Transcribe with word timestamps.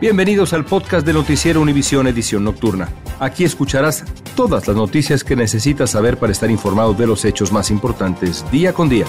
Bienvenidos 0.00 0.52
al 0.52 0.64
podcast 0.64 1.06
de 1.06 1.12
Noticiero 1.12 1.60
Univisión 1.60 2.08
Edición 2.08 2.42
Nocturna. 2.42 2.88
Aquí 3.20 3.44
escucharás 3.44 4.04
todas 4.34 4.66
las 4.66 4.76
noticias 4.76 5.22
que 5.22 5.36
necesitas 5.36 5.90
saber 5.90 6.18
para 6.18 6.32
estar 6.32 6.50
informado 6.50 6.94
de 6.94 7.06
los 7.06 7.24
hechos 7.24 7.52
más 7.52 7.70
importantes 7.70 8.44
día 8.50 8.72
con 8.72 8.88
día. 8.88 9.06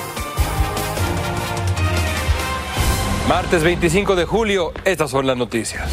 Martes 3.28 3.64
25 3.64 4.16
de 4.16 4.26
julio, 4.26 4.74
estas 4.86 5.10
son 5.10 5.26
las 5.26 5.36
noticias. 5.36 5.90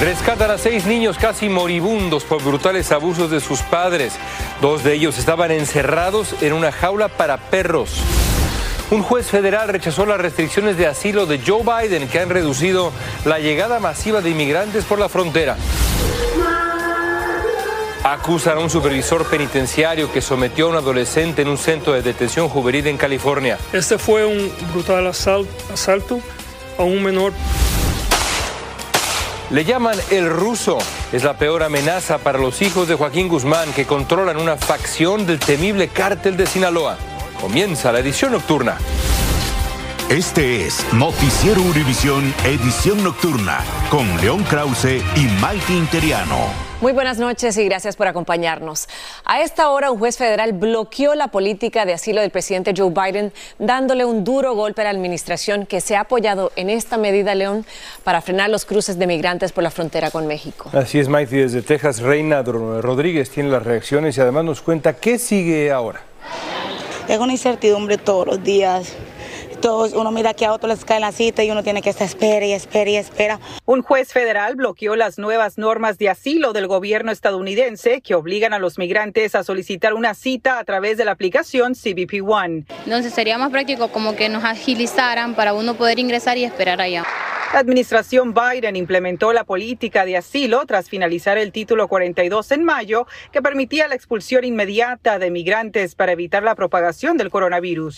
Rescatan 0.00 0.50
a 0.50 0.58
seis 0.58 0.84
niños 0.84 1.16
casi 1.16 1.48
moribundos 1.48 2.24
por 2.24 2.44
brutales 2.44 2.92
abusos 2.92 3.30
de 3.30 3.40
sus 3.40 3.62
padres. 3.62 4.12
Dos 4.60 4.84
de 4.84 4.92
ellos 4.92 5.18
estaban 5.18 5.50
encerrados 5.50 6.36
en 6.42 6.52
una 6.52 6.72
jaula 6.72 7.08
para 7.08 7.38
perros. 7.38 8.02
Un 8.90 9.02
juez 9.02 9.26
federal 9.26 9.68
rechazó 9.68 10.04
las 10.04 10.20
restricciones 10.20 10.76
de 10.76 10.86
asilo 10.86 11.26
de 11.26 11.40
Joe 11.44 11.62
Biden 11.62 12.08
que 12.08 12.20
han 12.20 12.28
reducido 12.28 12.92
la 13.24 13.38
llegada 13.38 13.80
masiva 13.80 14.20
de 14.20 14.30
inmigrantes 14.30 14.84
por 14.84 14.98
la 14.98 15.08
frontera. 15.08 15.56
Acusan 18.04 18.58
a 18.58 18.60
un 18.60 18.68
supervisor 18.68 19.26
penitenciario 19.26 20.12
que 20.12 20.20
sometió 20.20 20.66
a 20.66 20.68
un 20.68 20.76
adolescente 20.76 21.40
en 21.40 21.48
un 21.48 21.56
centro 21.56 21.94
de 21.94 22.02
detención 22.02 22.50
juvenil 22.50 22.86
en 22.86 22.98
California. 22.98 23.58
Este 23.72 23.96
fue 23.96 24.26
un 24.26 24.52
brutal 24.72 25.06
asalto 25.06 26.20
a 26.78 26.82
un 26.82 27.02
menor. 27.02 27.32
Le 29.50 29.64
llaman 29.64 29.98
el 30.10 30.28
ruso. 30.28 30.78
Es 31.12 31.24
la 31.24 31.38
peor 31.38 31.62
amenaza 31.62 32.18
para 32.18 32.38
los 32.38 32.60
hijos 32.60 32.88
de 32.88 32.94
Joaquín 32.94 33.28
Guzmán 33.28 33.72
que 33.72 33.86
controlan 33.86 34.36
una 34.36 34.56
facción 34.56 35.26
del 35.26 35.38
temible 35.38 35.88
cártel 35.88 36.36
de 36.36 36.46
Sinaloa. 36.46 36.98
Comienza 37.44 37.92
la 37.92 37.98
edición 37.98 38.32
nocturna. 38.32 38.78
Este 40.08 40.64
es 40.64 40.82
Noticiero 40.94 41.60
Univisión 41.60 42.32
Edición 42.42 43.04
Nocturna 43.04 43.62
con 43.90 44.18
León 44.22 44.42
Krause 44.44 45.02
y 45.14 45.26
Maite 45.42 45.74
Interiano. 45.74 46.38
Muy 46.80 46.92
buenas 46.92 47.18
noches 47.18 47.58
y 47.58 47.66
gracias 47.66 47.96
por 47.96 48.06
acompañarnos. 48.06 48.88
A 49.26 49.42
esta 49.42 49.68
hora, 49.68 49.90
un 49.90 49.98
juez 49.98 50.16
federal 50.16 50.54
bloqueó 50.54 51.14
la 51.14 51.28
política 51.28 51.84
de 51.84 51.92
asilo 51.92 52.22
del 52.22 52.30
presidente 52.30 52.72
Joe 52.74 52.88
Biden, 52.90 53.30
dándole 53.58 54.06
un 54.06 54.24
duro 54.24 54.54
golpe 54.54 54.80
a 54.80 54.84
la 54.84 54.90
administración 54.90 55.66
que 55.66 55.82
se 55.82 55.96
ha 55.96 56.00
apoyado 56.00 56.50
en 56.56 56.70
esta 56.70 56.96
medida, 56.96 57.34
León, 57.34 57.66
para 58.04 58.22
frenar 58.22 58.48
los 58.48 58.64
cruces 58.64 58.98
de 58.98 59.06
migrantes 59.06 59.52
por 59.52 59.62
la 59.62 59.70
frontera 59.70 60.10
con 60.10 60.26
México. 60.26 60.70
Así 60.72 60.98
es, 60.98 61.10
Maite. 61.10 61.36
Desde 61.36 61.60
Texas, 61.60 62.00
Reina 62.00 62.40
Rodríguez 62.42 63.28
tiene 63.28 63.50
las 63.50 63.62
reacciones 63.62 64.16
y 64.16 64.22
además 64.22 64.46
nos 64.46 64.62
cuenta 64.62 64.94
qué 64.94 65.18
sigue 65.18 65.70
ahora 65.70 66.13
es 67.08 67.18
una 67.18 67.32
incertidumbre 67.32 67.98
todos 67.98 68.26
los 68.26 68.42
días. 68.42 68.94
Todos, 69.60 69.94
uno 69.94 70.10
mira 70.10 70.34
que 70.34 70.44
a 70.44 70.52
otro 70.52 70.68
les 70.68 70.84
cae 70.84 71.00
la 71.00 71.10
cita 71.10 71.42
y 71.42 71.50
uno 71.50 71.62
tiene 71.62 71.80
que 71.80 71.88
estar 71.88 72.06
espera 72.06 72.44
y 72.44 72.52
espera 72.52 72.90
y 72.90 72.96
espera. 72.96 73.40
Un 73.64 73.82
juez 73.82 74.12
federal 74.12 74.56
bloqueó 74.56 74.94
las 74.94 75.18
nuevas 75.18 75.56
normas 75.56 75.96
de 75.96 76.10
asilo 76.10 76.52
del 76.52 76.66
gobierno 76.66 77.10
estadounidense 77.10 78.02
que 78.02 78.14
obligan 78.14 78.52
a 78.52 78.58
los 78.58 78.76
migrantes 78.76 79.34
a 79.34 79.42
solicitar 79.42 79.94
una 79.94 80.12
cita 80.12 80.58
a 80.58 80.64
través 80.64 80.98
de 80.98 81.06
la 81.06 81.12
aplicación 81.12 81.74
CBP 81.74 82.22
One. 82.26 82.64
Entonces 82.84 83.14
sería 83.14 83.38
más 83.38 83.50
práctico 83.50 83.88
como 83.88 84.16
que 84.16 84.28
nos 84.28 84.44
agilizaran 84.44 85.34
para 85.34 85.54
uno 85.54 85.74
poder 85.74 85.98
ingresar 85.98 86.36
y 86.36 86.44
esperar 86.44 86.82
allá. 86.82 87.04
La 87.54 87.60
administración 87.60 88.34
Biden 88.34 88.74
implementó 88.74 89.32
la 89.32 89.44
política 89.44 90.04
de 90.04 90.16
asilo 90.16 90.66
tras 90.66 90.88
finalizar 90.88 91.38
el 91.38 91.52
título 91.52 91.86
42 91.86 92.50
en 92.50 92.64
mayo, 92.64 93.06
que 93.30 93.42
permitía 93.42 93.86
la 93.86 93.94
expulsión 93.94 94.42
inmediata 94.42 95.20
de 95.20 95.30
migrantes 95.30 95.94
para 95.94 96.10
evitar 96.10 96.42
la 96.42 96.56
propagación 96.56 97.16
del 97.16 97.30
coronavirus. 97.30 97.94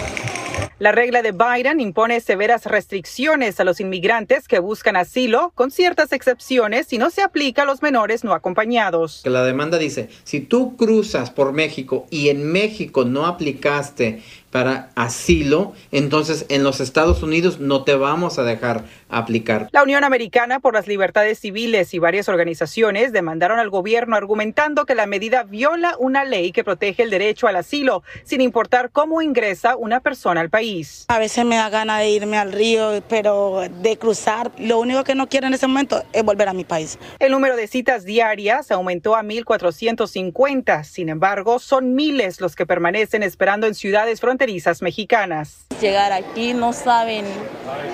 La 0.78 0.92
regla 0.92 1.22
de 1.22 1.32
Biden 1.32 1.80
impone 1.80 2.20
severas 2.20 2.66
restricciones 2.66 3.58
a 3.58 3.64
los 3.64 3.80
inmigrantes 3.80 4.46
que 4.46 4.58
buscan 4.58 4.94
asilo, 4.94 5.52
con 5.54 5.70
ciertas 5.70 6.12
excepciones 6.12 6.92
y 6.92 6.98
no 6.98 7.08
se 7.08 7.22
aplica 7.22 7.62
a 7.62 7.64
los 7.64 7.80
menores 7.80 8.24
no 8.24 8.34
acompañados. 8.34 9.22
La 9.24 9.42
demanda 9.42 9.78
dice, 9.78 10.10
si 10.24 10.40
tú 10.40 10.76
cruzas 10.76 11.30
por 11.30 11.54
México 11.54 12.06
y 12.10 12.28
en 12.28 12.52
México 12.52 13.06
no 13.06 13.24
aplicaste 13.24 14.22
para 14.56 14.88
asilo, 14.94 15.74
entonces 15.92 16.46
en 16.48 16.62
los 16.62 16.80
Estados 16.80 17.22
Unidos 17.22 17.60
no 17.60 17.84
te 17.84 17.94
vamos 17.94 18.38
a 18.38 18.42
dejar 18.42 18.84
aplicar. 19.10 19.68
La 19.70 19.82
Unión 19.82 20.02
Americana 20.02 20.60
por 20.60 20.72
las 20.72 20.86
Libertades 20.86 21.40
Civiles 21.40 21.92
y 21.92 21.98
varias 21.98 22.30
organizaciones 22.30 23.12
demandaron 23.12 23.58
al 23.58 23.68
gobierno 23.68 24.16
argumentando 24.16 24.86
que 24.86 24.94
la 24.94 25.04
medida 25.04 25.42
viola 25.42 25.94
una 25.98 26.24
ley 26.24 26.52
que 26.52 26.64
protege 26.64 27.02
el 27.02 27.10
derecho 27.10 27.46
al 27.48 27.56
asilo, 27.56 28.02
sin 28.24 28.40
importar 28.40 28.88
cómo 28.92 29.20
ingresa 29.20 29.76
una 29.76 30.00
persona 30.00 30.40
al 30.40 30.48
país. 30.48 31.04
A 31.08 31.18
veces 31.18 31.44
me 31.44 31.56
da 31.56 31.68
ganas 31.68 31.98
de 31.98 32.08
irme 32.08 32.38
al 32.38 32.50
río, 32.50 33.02
pero 33.10 33.60
de 33.82 33.98
cruzar, 33.98 34.52
lo 34.58 34.78
único 34.78 35.04
que 35.04 35.14
no 35.14 35.28
quiero 35.28 35.48
en 35.48 35.52
ese 35.52 35.66
momento 35.66 36.02
es 36.14 36.24
volver 36.24 36.48
a 36.48 36.54
mi 36.54 36.64
país. 36.64 36.98
El 37.18 37.32
número 37.32 37.56
de 37.56 37.66
citas 37.66 38.06
diarias 38.06 38.70
aumentó 38.70 39.16
a 39.16 39.22
1.450, 39.22 40.82
sin 40.84 41.10
embargo, 41.10 41.58
son 41.58 41.94
miles 41.94 42.40
los 42.40 42.56
que 42.56 42.64
permanecen 42.64 43.22
esperando 43.22 43.66
en 43.66 43.74
ciudades 43.74 44.22
fronterizas 44.22 44.45
mexicanas. 44.82 45.66
Llegar 45.80 46.12
aquí 46.12 46.54
no 46.54 46.72
saben 46.72 47.24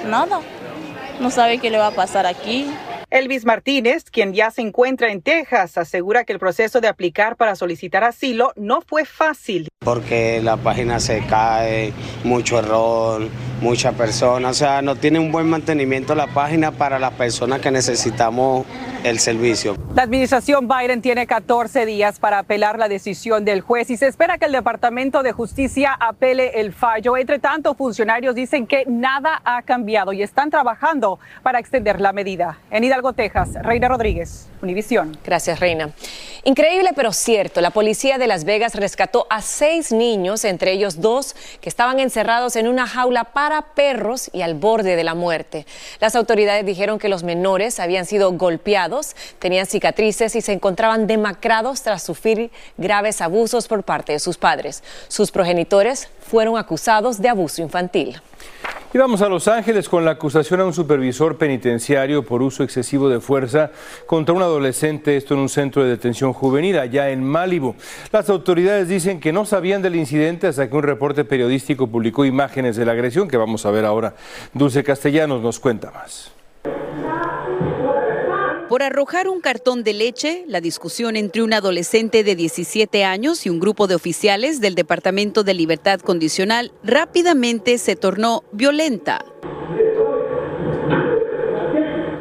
nada, 0.07 0.41
no 1.21 1.31
sabe 1.31 1.59
qué 1.59 1.71
le 1.71 1.79
va 1.79 1.89
a 1.89 1.93
pasar 1.93 2.27
aquí. 2.27 2.71
Elvis 3.11 3.45
Martínez, 3.45 4.05
quien 4.05 4.33
ya 4.33 4.51
se 4.51 4.63
encuentra 4.63 5.13
en 5.13 5.21
Texas, 5.21 5.77
asegura 5.77 6.25
que 6.25 6.33
el 6.33 6.39
proceso 6.39 6.81
de 6.81 6.89
aplicar 6.89 7.37
para 7.37 7.57
solicitar 7.57 8.05
asilo 8.05 8.53
no 8.57 8.81
fue 8.81 9.05
fácil. 9.05 9.69
Porque 9.85 10.41
la 10.43 10.57
página 10.57 11.01
se 11.01 11.25
cae, 11.27 11.93
mucho 12.25 12.59
error, 12.59 13.29
muchas 13.61 13.95
personas, 13.95 14.51
o 14.51 14.59
sea, 14.59 14.83
no 14.83 14.97
tiene 14.97 15.19
un 15.19 15.31
buen 15.31 15.49
mantenimiento 15.49 16.15
la 16.15 16.27
página 16.27 16.73
para 16.73 16.99
las 16.99 17.13
personas 17.13 17.61
que 17.61 17.71
necesitamos 17.71 18.67
el 19.05 19.19
servicio. 19.19 19.77
La 19.95 20.03
administración 20.03 20.69
Biden 20.69 21.01
tiene 21.01 21.27
14 21.27 21.87
días 21.87 22.19
para 22.19 22.41
apelar 22.41 22.79
la 22.79 22.89
decisión 22.89 23.45
del 23.45 23.61
juez 23.61 23.91
y 23.91 23.97
se 23.97 24.07
espera 24.07 24.39
que 24.39 24.47
el 24.47 24.53
Departamento 24.53 25.23
de 25.23 25.33
Justicia 25.33 25.97
apele 25.99 26.61
el 26.61 26.73
fallo. 26.73 27.17
Entre 27.17 27.39
tanto, 27.39 27.75
funcionarios 27.75 28.35
dicen 28.35 28.67
que 28.67 28.85
nada 28.87 29.41
ha 29.45 29.63
cambiado 29.63 30.13
y 30.13 30.23
están 30.23 30.51
trabajando 30.51 31.19
para 31.43 31.59
extender 31.59 32.01
la 32.01 32.13
medida. 32.13 32.59
En 32.71 32.85
Hidalgo, 32.85 33.13
Texas, 33.13 33.51
Reina 33.63 33.89
Rodríguez, 33.89 34.49
Univisión. 34.63 35.17
Gracias, 35.25 35.61
Reina. 35.61 35.91
Increíble 36.45 36.91
pero 36.97 37.13
cierto, 37.13 37.61
la 37.61 37.71
policía 37.71 38.19
de 38.19 38.27
Las 38.27 38.43
Vegas 38.43 38.75
rescató 38.75 39.29
a 39.31 39.43
seis 39.43 39.93
niños, 39.93 40.45
entre 40.45 40.73
ellos 40.73 41.01
dos 41.01 41.37
que 41.61 41.69
estaban 41.69 42.01
encerrados 42.01 42.57
en 42.57 42.67
una 42.67 42.89
jaula 42.89 43.23
para 43.23 43.63
perros 43.75 44.29
y 44.33 44.43
al 44.43 44.55
borde 44.55 44.97
de 44.97 45.05
la 45.05 45.15
muerte. 45.15 45.67
Las 46.01 46.17
autoridades 46.17 46.67
dijeron 46.67 46.99
que 46.99 47.09
los 47.09 47.23
menores 47.23 47.79
habían 47.79 48.07
sido 48.07 48.33
golpeados, 48.33 49.15
tenían 49.39 49.67
cicatrices 49.67 50.35
y 50.35 50.41
se 50.41 50.53
encontraban 50.53 51.07
demacrados 51.07 51.83
tras 51.83 52.03
sufrir 52.03 52.51
graves 52.77 53.21
abusos 53.21 53.69
por 53.69 53.85
parte 53.85 54.11
de 54.11 54.19
sus 54.19 54.37
padres. 54.37 54.83
Sus 55.07 55.31
progenitores 55.31 56.09
fueron 56.29 56.59
acusados 56.59 57.23
de 57.23 57.29
abuso 57.29 57.63
infantil. 57.63 58.21
Y 58.95 58.99
vamos 58.99 59.23
a 59.23 59.29
Los 59.31 59.49
Ángeles 59.49 59.89
con 59.89 60.05
la 60.05 60.11
acusación 60.11 60.61
a 60.61 60.67
un 60.67 60.75
supervisor 60.75 61.39
penitenciario 61.39 62.27
por 62.27 62.43
uso 62.43 62.63
excesivo 62.63 63.09
de 63.09 63.21
fuerza 63.21 63.71
contra 64.05 64.35
un 64.35 64.43
adolescente, 64.43 65.17
esto 65.17 65.33
en 65.33 65.41
un 65.41 65.49
centro 65.49 65.83
de 65.83 65.89
detención 65.89 66.35
juvenil 66.35 66.79
allá 66.79 67.09
en 67.09 67.25
Málibo. 67.25 67.75
Las 68.13 68.29
autoridades 68.29 68.89
dicen 68.89 69.19
que 69.19 69.33
no 69.33 69.47
sabían 69.47 69.81
del 69.81 69.97
incidente 69.97 70.47
hasta 70.47 70.69
que 70.69 70.77
un 70.77 70.83
reporte 70.83 71.25
periodístico 71.25 71.87
publicó 71.87 72.27
imágenes 72.27 72.77
de 72.77 72.85
la 72.85 72.93
agresión 72.93 73.29
que 73.29 73.39
vamos 73.39 73.65
a 73.65 73.71
ver 73.71 73.87
ahora. 73.87 74.15
Dulce 74.53 74.85
Castellanos 74.85 75.41
nos 75.41 75.59
cuenta 75.59 75.91
más. 75.91 76.42
Por 78.73 78.83
arrojar 78.83 79.29
un 79.29 79.43
cartón 79.43 79.85
de 79.85 79.93
leche, 79.93 80.47
la 80.49 80.63
discusión 80.63 81.15
entre 81.17 81.43
un 81.43 81.53
adolescente 81.53 82.25
de 82.25 82.35
17 82.35 83.05
años 83.05 83.45
y 83.45 83.51
un 83.51 83.61
grupo 83.61 83.87
de 83.87 83.95
oficiales 83.95 84.63
del 84.63 84.75
Departamento 84.75 85.45
de 85.45 85.53
Libertad 85.53 86.01
Condicional 86.01 86.73
rápidamente 86.83 87.77
se 87.77 87.97
tornó 87.97 88.45
violenta. 88.51 89.27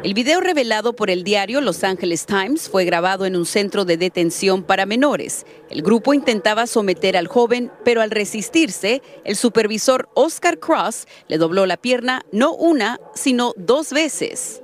El 0.02 0.12
video 0.12 0.42
revelado 0.42 0.92
por 0.92 1.08
el 1.08 1.24
diario 1.24 1.62
Los 1.62 1.84
Angeles 1.84 2.26
Times 2.26 2.68
fue 2.68 2.84
grabado 2.84 3.24
en 3.24 3.34
un 3.34 3.46
centro 3.46 3.86
de 3.86 3.96
detención 3.96 4.62
para 4.62 4.84
menores. 4.84 5.46
El 5.70 5.80
grupo 5.80 6.12
intentaba 6.12 6.66
someter 6.66 7.16
al 7.16 7.28
joven, 7.28 7.72
pero 7.82 8.02
al 8.02 8.10
resistirse, 8.10 9.00
el 9.24 9.36
supervisor 9.36 10.10
Oscar 10.12 10.58
Cross 10.58 11.06
le 11.28 11.38
dobló 11.38 11.64
la 11.64 11.78
pierna 11.78 12.26
no 12.30 12.52
una, 12.52 13.00
sino 13.14 13.54
dos 13.56 13.94
veces. 13.94 14.61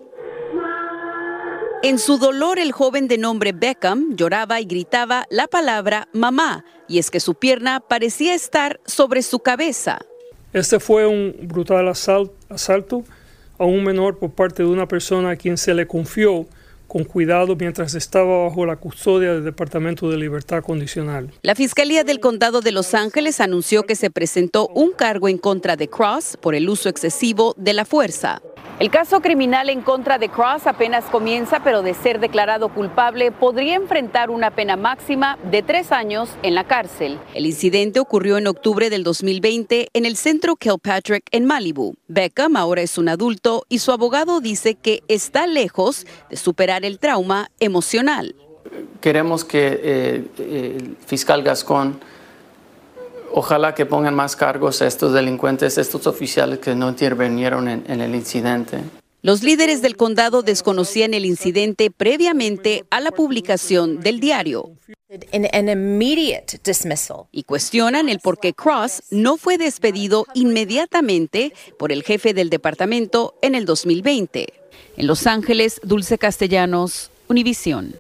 En 1.80 2.00
su 2.00 2.19
dolor, 2.19 2.58
el 2.58 2.72
joven 2.72 3.06
de 3.06 3.19
nombre 3.19 3.52
Beckham 3.52 4.16
lloraba 4.16 4.60
y 4.60 4.64
gritaba 4.64 5.26
la 5.30 5.46
palabra 5.46 6.08
mamá, 6.12 6.64
y 6.88 6.98
es 6.98 7.08
que 7.08 7.20
su 7.20 7.36
pierna 7.36 7.78
parecía 7.78 8.34
estar 8.34 8.80
sobre 8.84 9.22
su 9.22 9.38
cabeza. 9.38 10.00
Este 10.52 10.80
fue 10.80 11.06
un 11.06 11.36
brutal 11.42 11.86
asalto 11.86 13.04
a 13.58 13.64
un 13.64 13.84
menor 13.84 14.19
por 14.19 14.32
parte 14.32 14.64
de 14.64 14.69
una 14.69 14.88
persona 14.88 15.30
a 15.30 15.36
quien 15.36 15.56
se 15.56 15.72
le 15.72 15.86
confió 15.86 16.46
con 16.88 17.04
cuidado 17.04 17.54
mientras 17.54 17.94
estaba 17.94 18.44
bajo 18.44 18.66
la 18.66 18.76
custodia 18.76 19.34
del 19.34 19.44
Departamento 19.44 20.10
de 20.10 20.16
Libertad 20.16 20.64
Condicional. 20.64 21.31
La 21.42 21.54
Fiscalía 21.54 22.02
del 22.02 22.19
Condado 22.19 22.60
de 22.60 22.72
Los 22.72 22.94
Ángeles 22.94 23.40
anunció 23.40 23.84
que 23.84 23.94
se 23.94 24.10
presentó 24.10 24.69
un 24.69 24.92
cargo 24.92 25.28
en 25.28 25.38
contra 25.38 25.76
de 25.76 25.88
Cross 25.88 26.38
por 26.40 26.54
el 26.54 26.69
uso 26.69 26.88
excesivo 26.88 27.54
de 27.58 27.74
la 27.74 27.84
fuerza. 27.84 28.42
El 28.80 28.90
caso 28.90 29.20
criminal 29.20 29.70
en 29.70 29.80
contra 29.80 30.19
de 30.19 30.28
Cross 30.28 30.69
apenas 30.69 31.04
comienza, 31.06 31.64
pero 31.64 31.82
de 31.82 31.94
ser 31.94 32.20
declarado 32.20 32.69
culpable 32.69 33.32
podría 33.32 33.75
enfrentar 33.75 34.30
una 34.30 34.52
pena 34.52 34.76
máxima 34.76 35.36
de 35.50 35.64
tres 35.64 35.90
años 35.90 36.28
en 36.44 36.54
la 36.54 36.62
cárcel. 36.62 37.19
El 37.34 37.46
incidente 37.46 37.98
ocurrió 37.98 38.38
en 38.38 38.46
octubre 38.46 38.88
del 38.88 39.02
2020 39.02 39.88
en 39.92 40.06
el 40.06 40.14
centro 40.14 40.54
Kilpatrick 40.54 41.25
en 41.32 41.44
Malibu. 41.44 41.96
Beckham 42.06 42.56
ahora 42.56 42.82
es 42.82 42.98
un 42.98 43.08
adulto 43.08 43.64
y 43.69 43.80
su 43.80 43.90
abogado 43.90 44.40
dice 44.40 44.76
que 44.76 45.02
está 45.08 45.48
lejos 45.48 46.06
de 46.31 46.36
superar 46.36 46.84
el 46.84 47.00
trauma 47.00 47.50
emocional. 47.58 48.36
Queremos 49.00 49.44
que 49.44 49.81
eh, 49.82 50.24
el 50.38 50.96
fiscal 51.04 51.42
Gascón 51.42 51.98
ojalá 53.32 53.75
que 53.75 53.86
pongan 53.86 54.14
más 54.14 54.36
cargos 54.36 54.82
a 54.82 54.86
estos 54.86 55.12
delincuentes, 55.12 55.78
estos 55.78 56.06
oficiales 56.06 56.58
que 56.58 56.75
no 56.75 56.88
intervinieron 56.88 57.69
en, 57.69 58.00
el 58.00 58.14
incidente. 58.14 58.80
Los 59.20 59.42
líderes 59.42 59.82
del 59.82 59.96
condado 59.96 60.42
desconocían 60.42 61.12
el 61.12 61.25
incidente 61.25 61.90
previamente 61.90 62.84
a 62.90 63.00
la 63.00 63.10
publicación 63.10 64.00
del 64.00 64.20
diario. 64.20 64.70
Y 67.32 67.42
cuestionan 67.42 68.08
el 68.08 68.20
por 68.20 68.38
qué 68.38 68.54
Cross 68.54 69.02
no 69.10 69.36
fue 69.36 69.58
despedido 69.58 70.26
inmediatamente 70.34 71.52
por 71.78 71.90
el 71.90 72.04
jefe 72.04 72.32
del 72.32 72.48
departamento 72.48 73.34
en 73.42 73.54
el 73.54 73.64
2020. 73.64 74.52
En 74.96 75.06
Los 75.06 75.26
Ángeles, 75.26 75.81
Dulce 75.82 76.19
Castellanos, 76.19 77.10
Univisión. 77.28 77.96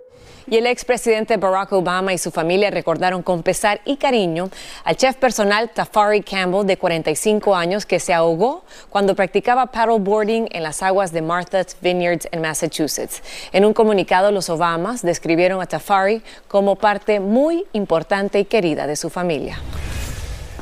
Y 0.50 0.56
el 0.56 0.66
expresidente 0.66 1.36
Barack 1.36 1.72
Obama 1.72 2.14
y 2.14 2.18
su 2.18 2.30
familia 2.30 2.70
recordaron 2.70 3.22
con 3.22 3.42
pesar 3.42 3.82
y 3.84 3.96
cariño 3.96 4.48
al 4.82 4.96
chef 4.96 5.16
personal 5.16 5.68
Tafari 5.68 6.22
Campbell, 6.22 6.66
de 6.66 6.78
45 6.78 7.54
años, 7.54 7.84
que 7.84 8.00
se 8.00 8.14
ahogó 8.14 8.64
cuando 8.88 9.14
practicaba 9.14 9.66
paddleboarding 9.66 10.48
en 10.50 10.62
las 10.62 10.82
aguas 10.82 11.12
de 11.12 11.20
Martha's 11.20 11.76
Vineyards 11.82 12.28
en 12.32 12.40
Massachusetts. 12.40 13.22
En 13.52 13.66
un 13.66 13.74
comunicado, 13.74 14.32
los 14.32 14.48
Obamas 14.48 15.02
describieron 15.02 15.60
a 15.60 15.66
Tafari 15.66 16.22
como 16.48 16.76
parte 16.76 17.20
muy 17.20 17.66
importante 17.74 18.40
y 18.40 18.46
querida 18.46 18.86
de 18.86 18.96
su 18.96 19.10
familia. 19.10 19.58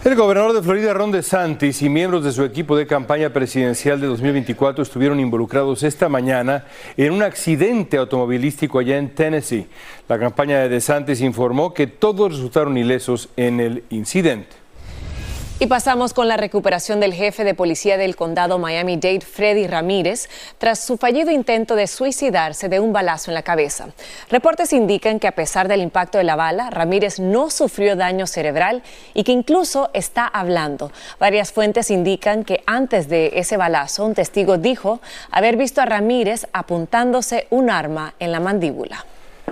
El 0.06 0.14
gobernador 0.14 0.52
de 0.52 0.62
Florida, 0.62 0.94
Ron 0.94 1.10
DeSantis, 1.10 1.82
y 1.82 1.88
miembros 1.88 2.22
de 2.22 2.30
su 2.30 2.44
equipo 2.44 2.76
de 2.76 2.86
campaña 2.86 3.32
presidencial 3.32 4.00
de 4.00 4.06
2024 4.06 4.84
estuvieron 4.84 5.18
involucrados 5.18 5.82
esta 5.82 6.08
mañana 6.08 6.64
en 6.96 7.12
un 7.12 7.24
accidente 7.24 7.96
automovilístico 7.96 8.78
allá 8.78 8.98
en 8.98 9.12
Tennessee. 9.16 9.66
La 10.08 10.16
campaña 10.16 10.60
de 10.60 10.68
DeSantis 10.68 11.20
informó 11.22 11.74
que 11.74 11.88
todos 11.88 12.30
resultaron 12.30 12.78
ilesos 12.78 13.30
en 13.36 13.58
el 13.58 13.82
incidente. 13.90 14.65
Y 15.58 15.68
pasamos 15.68 16.12
con 16.12 16.28
la 16.28 16.36
recuperación 16.36 17.00
del 17.00 17.14
jefe 17.14 17.42
de 17.42 17.54
policía 17.54 17.96
del 17.96 18.14
condado 18.14 18.58
Miami-Dade, 18.58 19.22
Freddy 19.22 19.66
Ramírez, 19.66 20.28
tras 20.58 20.80
su 20.80 20.98
fallido 20.98 21.30
intento 21.30 21.76
de 21.76 21.86
suicidarse 21.86 22.68
de 22.68 22.78
un 22.78 22.92
balazo 22.92 23.30
en 23.30 23.36
la 23.36 23.42
cabeza. 23.42 23.88
Reportes 24.28 24.74
indican 24.74 25.18
que 25.18 25.28
a 25.28 25.32
pesar 25.32 25.66
del 25.66 25.80
impacto 25.80 26.18
de 26.18 26.24
la 26.24 26.36
bala, 26.36 26.68
Ramírez 26.68 27.20
no 27.20 27.48
sufrió 27.48 27.96
daño 27.96 28.26
cerebral 28.26 28.82
y 29.14 29.24
que 29.24 29.32
incluso 29.32 29.88
está 29.94 30.26
hablando. 30.26 30.92
Varias 31.18 31.52
fuentes 31.52 31.90
indican 31.90 32.44
que 32.44 32.62
antes 32.66 33.08
de 33.08 33.32
ese 33.36 33.56
balazo, 33.56 34.04
un 34.04 34.14
testigo 34.14 34.58
dijo 34.58 35.00
haber 35.30 35.56
visto 35.56 35.80
a 35.80 35.86
Ramírez 35.86 36.48
apuntándose 36.52 37.46
un 37.48 37.70
arma 37.70 38.12
en 38.18 38.30
la 38.30 38.40
mandíbula. 38.40 39.06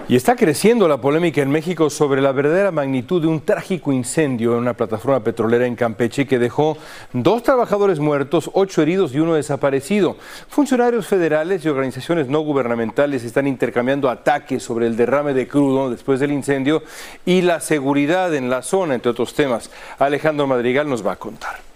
Y 0.07 0.17
está 0.17 0.37
creciendo 0.37 0.87
la 0.87 1.01
polémica 1.01 1.41
en 1.41 1.49
México 1.49 1.89
sobre 1.89 2.21
la 2.21 2.33
verdadera 2.33 2.71
magnitud 2.71 3.23
de 3.23 3.27
un 3.27 3.41
trágico 3.41 3.91
incendio 3.91 4.53
en 4.53 4.59
una 4.59 4.75
plataforma 4.75 5.21
petrolera 5.25 5.67
en 5.67 5.77
Campeche 5.77 6.27
que 6.27 6.39
dejó 6.39 6.77
dos 7.15 7.43
trabajadores 7.43 8.01
muertos, 8.01 8.51
ocho 8.53 8.83
heridos 8.83 9.15
y 9.15 9.21
uno 9.21 9.33
desaparecido. 9.35 10.19
Funcionarios 10.49 11.07
federales 11.07 11.65
y 11.65 11.71
organizaciones 11.71 12.29
no 12.29 12.41
gubernamentales 12.41 13.25
están 13.25 13.47
intercambiando 13.47 14.11
ataques 14.11 14.63
sobre 14.63 14.89
el 14.89 14.97
derrame 14.97 15.33
de 15.33 15.49
crudo 15.49 15.89
después 15.89 16.21
del 16.21 16.33
incendio 16.33 16.83
y 17.25 17.41
la 17.41 17.61
seguridad 17.61 18.35
en 18.35 18.51
la 18.51 18.61
zona, 18.61 18.97
entre 18.97 19.11
otros 19.11 19.33
temas. 19.33 19.71
Alejandro 19.99 20.47
Madrigal 20.47 20.87
nos 20.87 21.05
va 21.05 21.13
a 21.13 21.17
contar. 21.17 21.74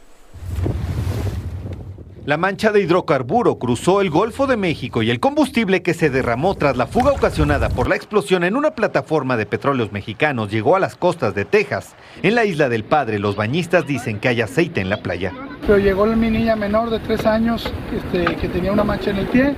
La 2.28 2.36
mancha 2.36 2.72
de 2.72 2.82
hidrocarburo 2.82 3.58
cruzó 3.58 4.02
el 4.02 4.10
Golfo 4.10 4.46
de 4.46 4.58
México 4.58 5.02
y 5.02 5.10
el 5.10 5.18
combustible 5.18 5.80
que 5.80 5.94
se 5.94 6.10
derramó 6.10 6.54
tras 6.56 6.76
la 6.76 6.86
fuga 6.86 7.10
ocasionada 7.12 7.70
por 7.70 7.88
la 7.88 7.96
explosión 7.96 8.44
en 8.44 8.54
una 8.54 8.72
plataforma 8.72 9.38
de 9.38 9.46
petróleos 9.46 9.92
mexicanos 9.92 10.50
llegó 10.50 10.76
a 10.76 10.78
las 10.78 10.94
costas 10.94 11.34
de 11.34 11.46
Texas. 11.46 11.96
En 12.22 12.34
la 12.34 12.44
isla 12.44 12.68
del 12.68 12.84
Padre, 12.84 13.18
los 13.18 13.34
bañistas 13.34 13.86
dicen 13.86 14.20
que 14.20 14.28
hay 14.28 14.42
aceite 14.42 14.82
en 14.82 14.90
la 14.90 14.98
playa. 14.98 15.32
Pero 15.62 15.78
llegó 15.78 16.04
mi 16.04 16.30
niña 16.30 16.54
menor 16.54 16.90
de 16.90 16.98
tres 16.98 17.24
años 17.24 17.72
este, 17.96 18.36
que 18.36 18.48
tenía 18.48 18.72
una 18.72 18.84
mancha 18.84 19.08
en 19.08 19.16
el 19.16 19.26
pie 19.28 19.54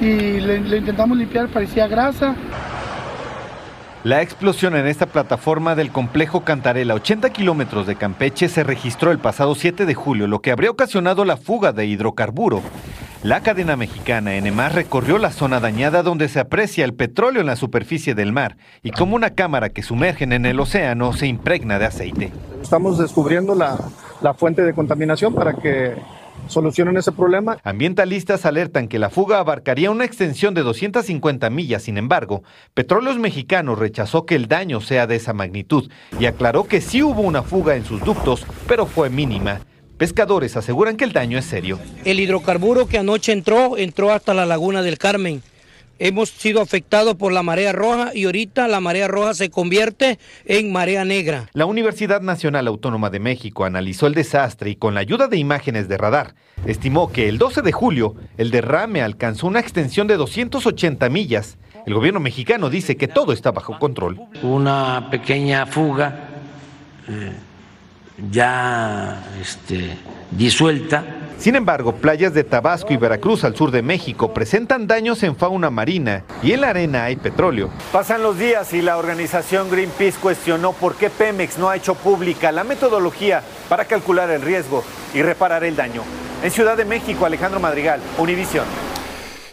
y 0.00 0.38
le 0.38 0.76
intentamos 0.76 1.18
limpiar, 1.18 1.48
parecía 1.48 1.88
grasa. 1.88 2.36
La 4.02 4.22
explosión 4.22 4.74
en 4.76 4.86
esta 4.86 5.04
plataforma 5.04 5.74
del 5.74 5.92
complejo 5.92 6.40
Cantarela, 6.42 6.94
80 6.94 7.28
kilómetros 7.30 7.86
de 7.86 7.96
Campeche, 7.96 8.48
se 8.48 8.64
registró 8.64 9.10
el 9.10 9.18
pasado 9.18 9.54
7 9.54 9.84
de 9.84 9.92
julio, 9.92 10.26
lo 10.26 10.40
que 10.40 10.52
habría 10.52 10.70
ocasionado 10.70 11.26
la 11.26 11.36
fuga 11.36 11.72
de 11.72 11.84
hidrocarburo. 11.84 12.62
La 13.22 13.42
cadena 13.42 13.76
mexicana 13.76 14.36
Enemar 14.36 14.74
recorrió 14.74 15.18
la 15.18 15.30
zona 15.30 15.60
dañada 15.60 16.02
donde 16.02 16.30
se 16.30 16.40
aprecia 16.40 16.86
el 16.86 16.94
petróleo 16.94 17.42
en 17.42 17.46
la 17.46 17.56
superficie 17.56 18.14
del 18.14 18.32
mar 18.32 18.56
y 18.82 18.90
como 18.90 19.16
una 19.16 19.34
cámara 19.34 19.68
que 19.68 19.82
sumergen 19.82 20.32
en 20.32 20.46
el 20.46 20.58
océano 20.60 21.12
se 21.12 21.26
impregna 21.26 21.78
de 21.78 21.84
aceite. 21.84 22.32
Estamos 22.62 22.96
descubriendo 22.96 23.54
la, 23.54 23.76
la 24.22 24.32
fuente 24.32 24.62
de 24.62 24.72
contaminación 24.72 25.34
para 25.34 25.52
que 25.52 25.94
solucionen 26.50 26.96
ese 26.96 27.12
problema. 27.12 27.58
Ambientalistas 27.64 28.44
alertan 28.44 28.88
que 28.88 28.98
la 28.98 29.10
fuga 29.10 29.38
abarcaría 29.38 29.90
una 29.90 30.04
extensión 30.04 30.54
de 30.54 30.62
250 30.62 31.48
millas, 31.50 31.84
sin 31.84 31.96
embargo, 31.96 32.42
Petróleos 32.74 33.18
Mexicanos 33.18 33.78
rechazó 33.78 34.26
que 34.26 34.34
el 34.34 34.48
daño 34.48 34.80
sea 34.80 35.06
de 35.06 35.16
esa 35.16 35.32
magnitud 35.32 35.90
y 36.18 36.26
aclaró 36.26 36.64
que 36.64 36.80
sí 36.80 37.02
hubo 37.02 37.22
una 37.22 37.42
fuga 37.42 37.76
en 37.76 37.84
sus 37.84 38.04
ductos, 38.04 38.46
pero 38.66 38.86
fue 38.86 39.10
mínima. 39.10 39.60
Pescadores 39.96 40.56
aseguran 40.56 40.96
que 40.96 41.04
el 41.04 41.12
daño 41.12 41.38
es 41.38 41.44
serio. 41.44 41.78
El 42.04 42.20
hidrocarburo 42.20 42.86
que 42.86 42.98
anoche 42.98 43.32
entró, 43.32 43.76
entró 43.76 44.12
hasta 44.12 44.32
la 44.32 44.46
laguna 44.46 44.82
del 44.82 44.96
Carmen 44.96 45.42
hemos 46.00 46.30
sido 46.30 46.60
afectados 46.60 47.14
por 47.14 47.32
la 47.32 47.44
marea 47.44 47.72
roja 47.72 48.10
y 48.14 48.24
ahorita 48.24 48.66
la 48.66 48.80
marea 48.80 49.06
roja 49.06 49.34
se 49.34 49.50
convierte 49.50 50.18
en 50.46 50.72
marea 50.72 51.04
negra. 51.04 51.48
La 51.52 51.66
Universidad 51.66 52.22
Nacional 52.22 52.66
Autónoma 52.66 53.10
de 53.10 53.20
México 53.20 53.64
analizó 53.64 54.08
el 54.08 54.14
desastre 54.14 54.70
y 54.70 54.76
con 54.76 54.94
la 54.94 55.00
ayuda 55.00 55.28
de 55.28 55.36
imágenes 55.36 55.88
de 55.88 55.98
radar, 55.98 56.34
estimó 56.66 57.12
que 57.12 57.28
el 57.28 57.38
12 57.38 57.62
de 57.62 57.72
julio 57.72 58.16
el 58.38 58.50
derrame 58.50 59.02
alcanzó 59.02 59.46
una 59.46 59.60
extensión 59.60 60.06
de 60.08 60.16
280 60.16 61.08
millas. 61.10 61.58
El 61.86 61.94
gobierno 61.94 62.20
mexicano 62.20 62.70
dice 62.70 62.96
que 62.96 63.08
todo 63.08 63.32
está 63.32 63.52
bajo 63.52 63.78
control. 63.78 64.20
Una 64.42 65.08
pequeña 65.10 65.66
fuga 65.66 66.28
eh, 67.08 67.32
ya 68.30 69.24
este, 69.40 69.96
disuelta 70.30 71.20
sin 71.40 71.56
embargo, 71.56 71.94
playas 71.94 72.34
de 72.34 72.44
Tabasco 72.44 72.92
y 72.92 72.98
Veracruz 72.98 73.44
al 73.44 73.56
sur 73.56 73.70
de 73.70 73.80
México 73.80 74.34
presentan 74.34 74.86
daños 74.86 75.22
en 75.22 75.34
fauna 75.34 75.70
marina 75.70 76.22
y 76.42 76.52
en 76.52 76.60
la 76.60 76.68
arena 76.68 77.04
hay 77.04 77.16
petróleo. 77.16 77.70
Pasan 77.92 78.22
los 78.22 78.38
días 78.38 78.74
y 78.74 78.82
la 78.82 78.98
organización 78.98 79.70
Greenpeace 79.70 80.18
cuestionó 80.20 80.74
por 80.74 80.96
qué 80.96 81.08
Pemex 81.08 81.56
no 81.56 81.70
ha 81.70 81.76
hecho 81.76 81.94
pública 81.94 82.52
la 82.52 82.62
metodología 82.62 83.42
para 83.70 83.86
calcular 83.86 84.28
el 84.28 84.42
riesgo 84.42 84.84
y 85.14 85.22
reparar 85.22 85.64
el 85.64 85.76
daño. 85.76 86.02
En 86.42 86.50
Ciudad 86.50 86.76
de 86.76 86.84
México, 86.84 87.24
Alejandro 87.24 87.58
Madrigal, 87.58 88.00
Univisión. 88.18 88.66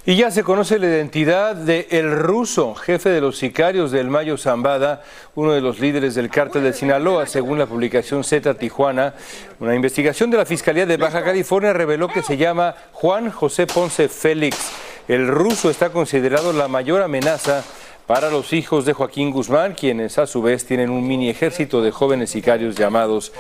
Y 0.10 0.16
ya 0.16 0.32
se 0.32 0.42
conoce 0.42 0.80
la 0.80 0.88
identidad 0.88 1.54
de 1.54 1.86
El 1.90 2.10
Ruso, 2.10 2.76
jefe 2.76 3.10
de 3.10 3.20
los 3.20 3.38
sicarios 3.38 3.92
del 3.92 4.08
Mayo 4.08 4.38
Zambada, 4.38 5.04
uno 5.36 5.52
de 5.52 5.60
los 5.60 5.82
líderes 5.82 6.16
del 6.16 6.30
cártel 6.30 6.64
de 6.64 6.72
Sinaloa, 6.72 7.26
según 7.26 7.60
la 7.60 7.66
publicación 7.66 8.24
Z 8.24 8.54
Tijuana. 8.54 9.16
Una 9.60 9.76
investigación 9.76 10.32
de 10.32 10.38
la 10.38 10.46
Fiscalía 10.46 10.86
de 10.86 10.96
Baja 10.96 11.26
California 11.26 11.74
reveló 11.74 12.08
que 12.08 12.22
se 12.22 12.38
llama 12.38 12.74
Juan 12.94 13.30
José 13.32 13.68
Ponce 13.68 14.08
Félix. 14.08 14.72
El 15.10 15.28
ruso 15.28 15.70
está 15.70 15.90
considerado 15.90 16.54
la 16.54 16.70
mayor 16.70 17.02
amenaza 17.02 17.66
para 18.06 18.30
los 18.30 18.54
hijos 18.54 18.86
de 18.86 18.94
Joaquín 18.94 19.32
Guzmán, 19.32 19.74
quienes 19.74 20.18
a 20.20 20.26
su 20.26 20.42
vez 20.42 20.66
tienen 20.66 20.90
un 20.90 21.06
mini 21.06 21.30
ejército 21.30 21.82
de 21.82 21.92
jóvenes 21.92 22.30
sicarios 22.30 22.78
llamados 22.78 23.34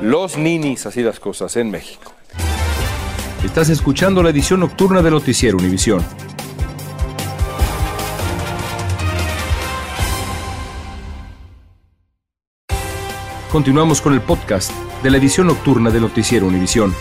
los 0.00 0.38
ninis, 0.38 0.86
así 0.86 1.02
las 1.02 1.20
cosas 1.20 1.54
en 1.56 1.70
México. 1.70 2.14
Estás 3.44 3.68
escuchando 3.68 4.22
la 4.22 4.30
edición 4.30 4.60
nocturna 4.60 5.02
de 5.02 5.10
Noticiero 5.10 5.58
Univisión. 5.58 6.02
Continuamos 13.52 14.00
con 14.00 14.14
el 14.14 14.22
podcast 14.22 14.72
de 15.02 15.10
la 15.10 15.18
edición 15.18 15.48
nocturna 15.48 15.90
de 15.90 16.00
Noticiero 16.00 16.46
Univisión. 16.46 16.94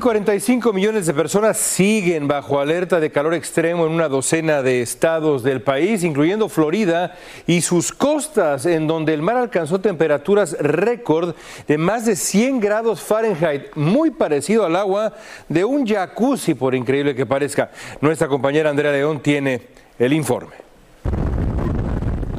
45 0.00 0.72
millones 0.72 1.06
de 1.06 1.14
personas 1.14 1.58
siguen 1.58 2.26
bajo 2.26 2.58
alerta 2.58 2.98
de 2.98 3.12
calor 3.12 3.34
extremo 3.34 3.86
en 3.86 3.92
una 3.92 4.08
docena 4.08 4.62
de 4.62 4.80
estados 4.80 5.42
del 5.42 5.60
país, 5.60 6.02
incluyendo 6.02 6.48
Florida 6.48 7.16
y 7.46 7.60
sus 7.60 7.92
costas, 7.92 8.66
en 8.66 8.86
donde 8.86 9.12
el 9.12 9.22
mar 9.22 9.36
alcanzó 9.36 9.80
temperaturas 9.80 10.56
récord 10.58 11.34
de 11.68 11.78
más 11.78 12.06
de 12.06 12.16
100 12.16 12.60
grados 12.60 13.02
Fahrenheit, 13.02 13.74
muy 13.76 14.10
parecido 14.10 14.64
al 14.64 14.76
agua 14.76 15.12
de 15.48 15.64
un 15.64 15.86
jacuzzi, 15.86 16.54
por 16.54 16.74
increíble 16.74 17.14
que 17.14 17.26
parezca. 17.26 17.70
Nuestra 18.00 18.26
compañera 18.26 18.70
Andrea 18.70 18.92
León 18.92 19.20
tiene 19.20 19.60
el 19.98 20.12
informe. 20.14 20.69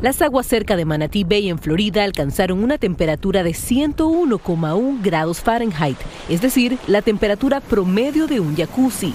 Las 0.01 0.19
aguas 0.23 0.47
cerca 0.47 0.75
de 0.75 0.83
Manatee 0.83 1.25
Bay 1.25 1.49
en 1.49 1.59
Florida 1.59 2.03
alcanzaron 2.03 2.63
una 2.63 2.79
temperatura 2.79 3.43
de 3.43 3.51
101,1 3.51 4.99
grados 5.03 5.41
Fahrenheit, 5.41 5.97
es 6.27 6.41
decir, 6.41 6.79
la 6.87 7.03
temperatura 7.03 7.61
promedio 7.61 8.25
de 8.25 8.39
un 8.39 8.55
jacuzzi. 8.55 9.13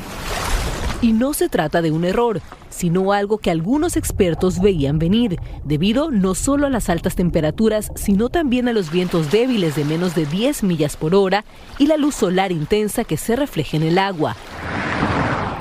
Y 1.02 1.12
no 1.12 1.35
se 1.35 1.49
trata 1.49 1.83
de 1.83 1.90
un 1.90 2.05
error, 2.05 2.40
sino 2.71 3.12
algo 3.12 3.38
que 3.38 3.50
algunos 3.50 3.97
expertos 3.97 4.61
veían 4.61 5.00
venir, 5.00 5.40
debido 5.64 6.12
no 6.12 6.37
solo 6.37 6.69
a 6.69 6.71
las 6.71 6.88
altas 6.88 7.16
temperaturas, 7.16 7.90
sino 7.97 8.28
también 8.28 8.69
a 8.69 8.73
los 8.73 8.93
vientos 8.93 9.33
débiles 9.33 9.75
de 9.75 9.85
menos 9.85 10.14
de 10.14 10.25
10 10.25 10.62
millas 10.62 10.97
por 10.97 11.16
hora 11.16 11.45
y 11.81 11.88
la 11.88 11.97
luz 11.97 12.14
solar 12.14 12.52
intensa 12.52 13.02
que 13.02 13.16
se 13.16 13.35
refleja 13.35 13.76
en 13.76 13.83
el 13.83 13.99
agua. 13.99 14.37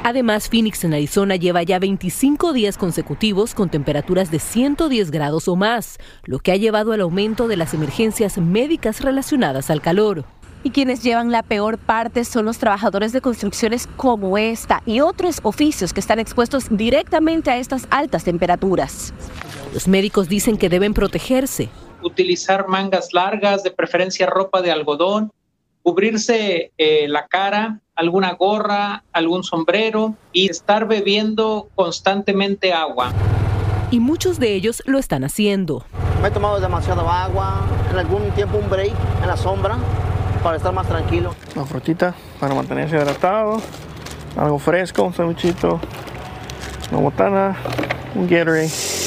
Además, 0.05 0.49
Phoenix 0.49 0.83
en 0.83 0.93
Arizona 0.93 1.35
lleva 1.35 1.63
ya 1.63 1.79
25 1.79 2.53
días 2.53 2.77
consecutivos 2.77 3.55
con 3.55 3.71
temperaturas 3.71 4.29
de 4.29 4.37
110 4.37 5.09
grados 5.09 5.47
o 5.47 5.55
más, 5.55 5.97
lo 6.25 6.37
que 6.37 6.51
ha 6.51 6.57
llevado 6.57 6.91
al 6.91 7.01
aumento 7.01 7.47
de 7.47 7.57
las 7.57 7.73
emergencias 7.73 8.37
médicas 8.37 9.01
relacionadas 9.01 9.71
al 9.71 9.81
calor. 9.81 10.23
Y 10.61 10.69
quienes 10.69 11.01
llevan 11.01 11.31
la 11.31 11.41
peor 11.41 11.79
parte 11.79 12.23
son 12.23 12.45
los 12.45 12.59
trabajadores 12.59 13.13
de 13.13 13.21
construcciones 13.21 13.87
como 13.97 14.37
esta 14.37 14.83
y 14.85 14.99
otros 14.99 15.39
oficios 15.41 15.91
que 15.91 16.01
están 16.01 16.19
expuestos 16.19 16.67
directamente 16.69 17.49
a 17.49 17.57
estas 17.57 17.87
altas 17.89 18.25
temperaturas. 18.25 19.11
Los 19.73 19.87
médicos 19.87 20.29
dicen 20.29 20.59
que 20.59 20.69
deben 20.69 20.93
protegerse. 20.93 21.69
Utilizar 22.03 22.67
mangas 22.67 23.11
largas, 23.11 23.63
de 23.63 23.71
preferencia 23.71 24.27
ropa 24.27 24.61
de 24.61 24.69
algodón, 24.69 25.31
cubrirse 25.81 26.71
eh, 26.77 27.07
la 27.07 27.25
cara, 27.25 27.81
alguna 27.95 28.33
gorra, 28.33 29.03
algún 29.13 29.43
sombrero 29.43 30.15
y 30.33 30.49
estar 30.49 30.87
bebiendo 30.87 31.69
constantemente 31.75 32.73
agua. 32.73 33.11
Y 33.91 33.99
muchos 33.99 34.39
de 34.39 34.53
ellos 34.53 34.83
lo 34.85 34.99
están 34.99 35.23
haciendo. 35.23 35.85
Me 36.21 36.27
he 36.27 36.31
tomado 36.31 36.59
demasiado 36.59 37.09
agua, 37.09 37.61
en 37.91 37.97
algún 37.97 38.29
tiempo 38.31 38.57
un 38.57 38.69
break 38.69 38.93
en 39.21 39.27
la 39.27 39.37
sombra 39.37 39.77
para 40.43 40.57
estar 40.57 40.73
más 40.73 40.87
tranquilo. 40.87 41.33
Una 41.55 41.65
frutita 41.65 42.13
para 42.39 42.53
mantenerse 42.53 42.95
hidratado, 42.95 43.61
algo 44.35 44.59
fresco, 44.59 45.03
un 45.03 45.13
sándwichito, 45.13 45.79
una 46.91 47.01
botana, 47.01 47.55
un 48.15 48.27
Gatorade. 48.27 49.04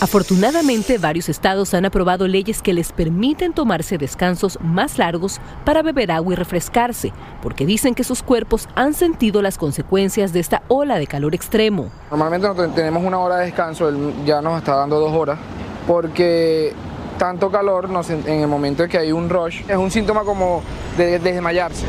Afortunadamente, 0.00 0.96
varios 0.96 1.28
estados 1.28 1.74
han 1.74 1.84
aprobado 1.84 2.28
leyes 2.28 2.62
que 2.62 2.72
les 2.72 2.92
permiten 2.92 3.52
tomarse 3.52 3.98
descansos 3.98 4.56
más 4.62 4.96
largos 4.96 5.40
para 5.64 5.82
beber 5.82 6.12
agua 6.12 6.34
y 6.34 6.36
refrescarse, 6.36 7.12
porque 7.42 7.66
dicen 7.66 7.96
que 7.96 8.04
sus 8.04 8.22
cuerpos 8.22 8.68
han 8.76 8.94
sentido 8.94 9.42
las 9.42 9.58
consecuencias 9.58 10.32
de 10.32 10.38
esta 10.38 10.62
ola 10.68 11.00
de 11.00 11.08
calor 11.08 11.34
extremo. 11.34 11.90
Normalmente 12.12 12.48
tenemos 12.76 13.02
una 13.02 13.18
hora 13.18 13.38
de 13.38 13.46
descanso, 13.46 13.90
ya 14.24 14.40
nos 14.40 14.58
está 14.58 14.76
dando 14.76 15.00
dos 15.00 15.12
horas, 15.12 15.36
porque 15.84 16.72
tanto 17.18 17.50
calor 17.50 17.88
en 18.08 18.40
el 18.40 18.46
momento 18.46 18.84
en 18.84 18.90
que 18.90 18.98
hay 18.98 19.10
un 19.10 19.28
rush 19.28 19.62
es 19.66 19.76
un 19.76 19.90
síntoma 19.90 20.22
como 20.22 20.62
de 20.96 21.18
desmayarse. 21.18 21.86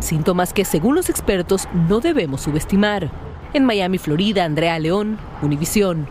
Síntomas 0.00 0.54
que 0.54 0.64
según 0.64 0.94
los 0.94 1.10
expertos 1.10 1.68
no 1.74 2.00
debemos 2.00 2.40
subestimar. 2.40 3.10
En 3.52 3.66
Miami, 3.66 3.98
Florida, 3.98 4.44
Andrea 4.44 4.78
León, 4.78 5.18
Univisión. 5.42 6.08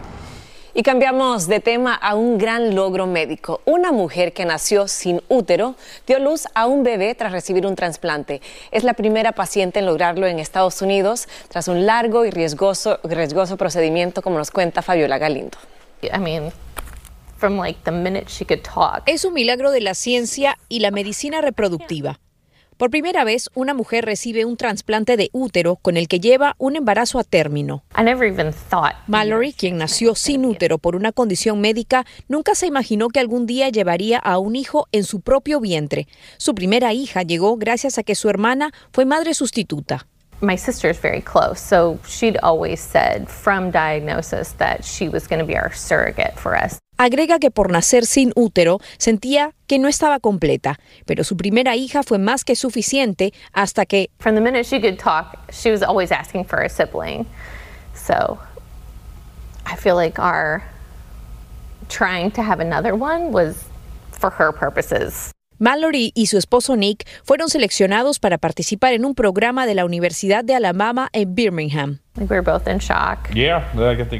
Y 0.77 0.83
cambiamos 0.83 1.47
de 1.47 1.59
tema 1.59 1.95
a 1.95 2.13
un 2.13 2.37
gran 2.37 2.75
logro 2.75 3.07
médico. 3.07 3.61
Una 3.65 3.91
mujer 3.91 4.31
que 4.31 4.45
nació 4.45 4.87
sin 4.87 5.23
útero 5.27 5.73
dio 6.05 6.19
luz 6.19 6.47
a 6.53 6.67
un 6.67 6.83
bebé 6.83 7.15
tras 7.15 7.31
recibir 7.31 7.65
un 7.65 7.75
trasplante. 7.75 8.43
Es 8.69 8.83
la 8.83 8.93
primera 8.93 9.31
paciente 9.31 9.79
en 9.79 9.87
lograrlo 9.87 10.27
en 10.27 10.37
Estados 10.37 10.83
Unidos 10.83 11.27
tras 11.47 11.67
un 11.67 11.87
largo 11.87 12.25
y 12.25 12.29
riesgoso, 12.29 12.99
riesgoso 13.03 13.57
procedimiento, 13.57 14.21
como 14.21 14.37
nos 14.37 14.51
cuenta 14.51 14.83
Fabiola 14.83 15.17
Galindo. 15.17 15.57
Es 19.07 19.25
un 19.25 19.33
milagro 19.33 19.71
de 19.71 19.81
la 19.81 19.95
ciencia 19.95 20.59
y 20.69 20.81
la 20.81 20.91
medicina 20.91 21.41
reproductiva. 21.41 22.19
Por 22.77 22.91
primera 22.91 23.23
vez, 23.23 23.49
una 23.55 23.73
mujer 23.73 24.05
recibe 24.05 24.45
un 24.45 24.55
trasplante 24.55 25.17
de 25.17 25.29
útero 25.33 25.77
con 25.77 25.97
el 25.97 26.07
que 26.07 26.19
lleva 26.19 26.55
un 26.59 26.75
embarazo 26.75 27.17
a 27.17 27.23
término. 27.23 27.83
Mallory, 29.07 29.53
quien 29.53 29.77
nació 29.77 30.13
sin 30.13 30.45
útero 30.45 30.77
por 30.77 30.95
una 30.95 31.11
condición 31.11 31.59
médica, 31.59 32.05
nunca 32.27 32.53
se 32.53 32.67
imaginó 32.67 33.09
que 33.09 33.19
algún 33.19 33.47
día 33.47 33.69
llevaría 33.69 34.19
a 34.19 34.37
un 34.37 34.55
hijo 34.55 34.87
en 34.91 35.05
su 35.05 35.21
propio 35.21 35.59
vientre. 35.59 36.07
Su 36.37 36.53
primera 36.53 36.93
hija 36.93 37.23
llegó 37.23 37.57
gracias 37.57 37.97
a 37.97 38.03
que 38.03 38.13
su 38.13 38.29
hermana 38.29 38.71
fue 38.91 39.05
madre 39.05 39.33
sustituta. 39.33 40.05
my 40.39 40.55
sister 40.55 40.87
is 40.87 40.99
very 40.99 41.21
close, 41.21 41.59
so 41.59 41.99
she'd 42.07 42.37
always 42.43 42.79
said 42.79 43.27
from 43.27 43.71
diagnosis 43.71 44.51
that 44.53 44.85
she 44.85 45.09
was 45.09 45.25
going 45.27 45.39
to 45.39 45.45
be 45.45 45.57
our 45.57 45.71
surrogate 45.73 46.37
for 46.37 46.55
us. 46.55 46.79
Agrega 46.97 47.37
que 47.37 47.51
por 47.51 47.71
nacer 47.71 48.05
sin 48.05 48.31
útero 48.35 48.79
sentía 48.97 49.53
que 49.67 49.77
no 49.77 49.87
estaba 49.87 50.19
completa, 50.19 50.79
pero 51.05 51.23
su 51.23 51.37
primera 51.37 51.75
hija 51.75 52.01
fue 52.01 52.17
más 52.17 52.43
que 52.43 52.55
suficiente 52.55 53.33
hasta 53.53 53.85
que 53.85 54.09
From 54.19 54.35
the 54.35 54.41
minute 54.41 54.63
she 54.63 54.81
could 54.81 54.97
talk, 54.97 55.37
she 55.51 55.69
was 55.69 55.83
always 55.83 56.11
asking 56.11 56.43
for 56.43 56.59
a 56.59 56.69
sibling. 56.69 57.27
So 57.93 58.39
I 59.65 59.75
feel 59.75 59.95
like 59.95 60.19
our 60.19 60.63
trying 61.87 62.31
to 62.31 62.41
have 62.41 62.59
another 62.59 62.95
one 62.95 63.31
was 63.31 63.65
for 64.11 64.31
her 64.31 64.51
purposes. 64.51 65.31
Mallory 65.59 66.11
y 66.15 66.27
su 66.27 66.37
esposo 66.37 66.75
Nick 66.75 67.07
fueron 67.23 67.49
seleccionados 67.49 68.19
para 68.19 68.37
participar 68.37 68.93
en 68.93 69.05
un 69.05 69.15
programa 69.15 69.65
de 69.65 69.75
la 69.75 69.85
Universidad 69.85 70.43
de 70.43 70.55
Alabama 70.55 71.09
en 71.13 71.35
Birmingham. 71.35 71.99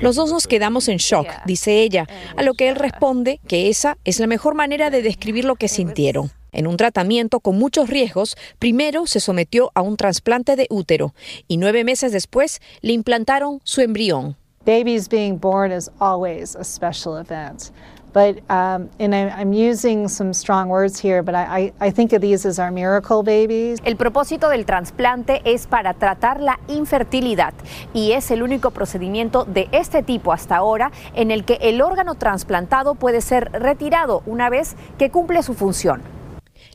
Los 0.02 0.16
dos 0.16 0.32
nos 0.32 0.48
quedamos 0.48 0.88
en 0.88 0.98
shock, 0.98 1.28
dice 1.46 1.82
ella, 1.82 2.08
a 2.36 2.44
lo 2.44 2.54
que 2.54 2.70
él 2.70 2.76
responde 2.76 3.40
que 3.48 3.70
esa 3.70 3.98
es 4.04 4.20
la 4.20 4.28
mejor 4.28 4.56
manera 4.56 4.90
de 4.90 5.02
describir 5.02 5.46
lo 5.46 5.56
que 5.56 5.68
sintieron. 5.68 6.32
En 6.52 6.66
un 6.66 6.78
tratamiento 6.78 7.40
con 7.40 7.58
muchos 7.58 7.90
riesgos, 7.90 8.36
primero 8.58 9.06
se 9.06 9.20
sometió 9.20 9.72
a 9.76 9.82
un 9.82 9.98
trasplante 9.98 10.56
de 10.56 10.68
útero 10.70 11.14
y 11.48 11.58
nueve 11.58 11.84
meses 11.84 12.12
después 12.12 12.62
le 12.82 12.94
implantaron 12.94 13.60
su 13.64 13.82
embrión. 13.82 14.38
Babies 14.66 15.08
being 15.08 15.40
born 15.40 15.72
is 15.72 15.90
always 16.00 16.56
a 16.56 16.64
special 16.64 17.18
event. 17.18 17.72
But, 18.18 18.40
um, 18.50 18.90
and 18.98 19.14
I, 19.14 19.30
I'm 19.30 19.54
using 19.54 20.10
some 20.10 20.34
strong 20.34 20.70
words 20.70 21.00
here, 21.00 21.22
but 21.22 21.36
I, 21.36 21.72
I 21.80 21.92
think 21.92 22.14
of 22.14 22.22
these 22.22 22.48
as 22.48 22.58
our 22.58 22.72
miracle 22.72 23.22
babies. 23.22 23.80
El 23.84 23.96
propósito 23.96 24.50
del 24.50 24.66
trasplante 24.66 25.44
es 25.46 25.68
para 25.68 25.94
tratar 25.94 26.42
la 26.42 26.60
infertilidad 26.68 27.54
y 27.94 28.14
es 28.14 28.32
el 28.32 28.42
único 28.42 28.72
procedimiento 28.72 29.46
de 29.46 29.70
este 29.72 30.02
tipo 30.02 30.34
hasta 30.34 30.56
ahora 30.56 30.92
en 31.14 31.30
el 31.30 31.46
que 31.46 31.60
el 31.62 31.80
órgano 31.80 32.16
trasplantado 32.16 32.96
puede 32.96 33.22
ser 33.22 33.52
retirado 33.52 34.24
una 34.26 34.50
vez 34.50 34.76
que 34.98 35.12
cumple 35.12 35.44
su 35.44 35.54
función. 35.54 36.02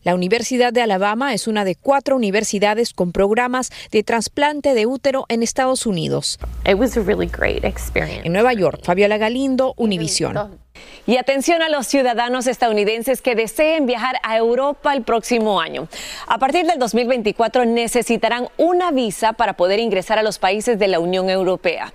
La 0.05 0.15
Universidad 0.15 0.73
de 0.73 0.83
Alabama 0.83 1.35
es 1.35 1.49
una 1.49 1.65
de 1.65 1.75
cuatro 1.75 2.15
universidades 2.15 2.93
con 2.93 3.11
programas 3.11 3.71
de 3.91 4.05
trasplante 4.05 4.75
de 4.75 4.87
útero 4.87 5.25
en 5.29 5.43
Estados 5.43 5.87
Unidos. 5.87 6.39
It 6.65 6.77
was 6.77 6.97
a 6.97 7.01
really 7.01 7.27
great 7.27 7.65
experience. 7.65 8.25
En 8.25 8.33
Nueva 8.33 8.53
York, 8.53 8.79
Fabiola 8.85 9.19
Galindo, 9.19 9.75
Univisión. 9.77 10.62
Y 11.07 11.17
atención 11.17 11.63
a 11.63 11.69
los 11.69 11.89
ciudadanos 11.89 12.47
estadounidenses 12.47 13.23
que 13.23 13.35
deseen 13.35 13.87
viajar 13.87 14.17
a 14.23 14.37
Europa 14.37 14.93
el 14.93 15.03
próximo 15.03 15.61
año. 15.61 15.89
A 16.29 16.39
partir 16.39 16.65
del 16.67 16.79
2024 16.79 17.65
necesitarán 17.65 18.49
una 18.57 18.93
visa 18.93 19.33
para 19.33 19.55
poder 19.55 19.81
ingresar 19.81 20.19
a 20.19 20.23
los 20.23 20.39
países 20.39 20.79
de 20.79 20.89
la 20.89 21.01
Unión 21.01 21.29
Europea. 21.29 21.93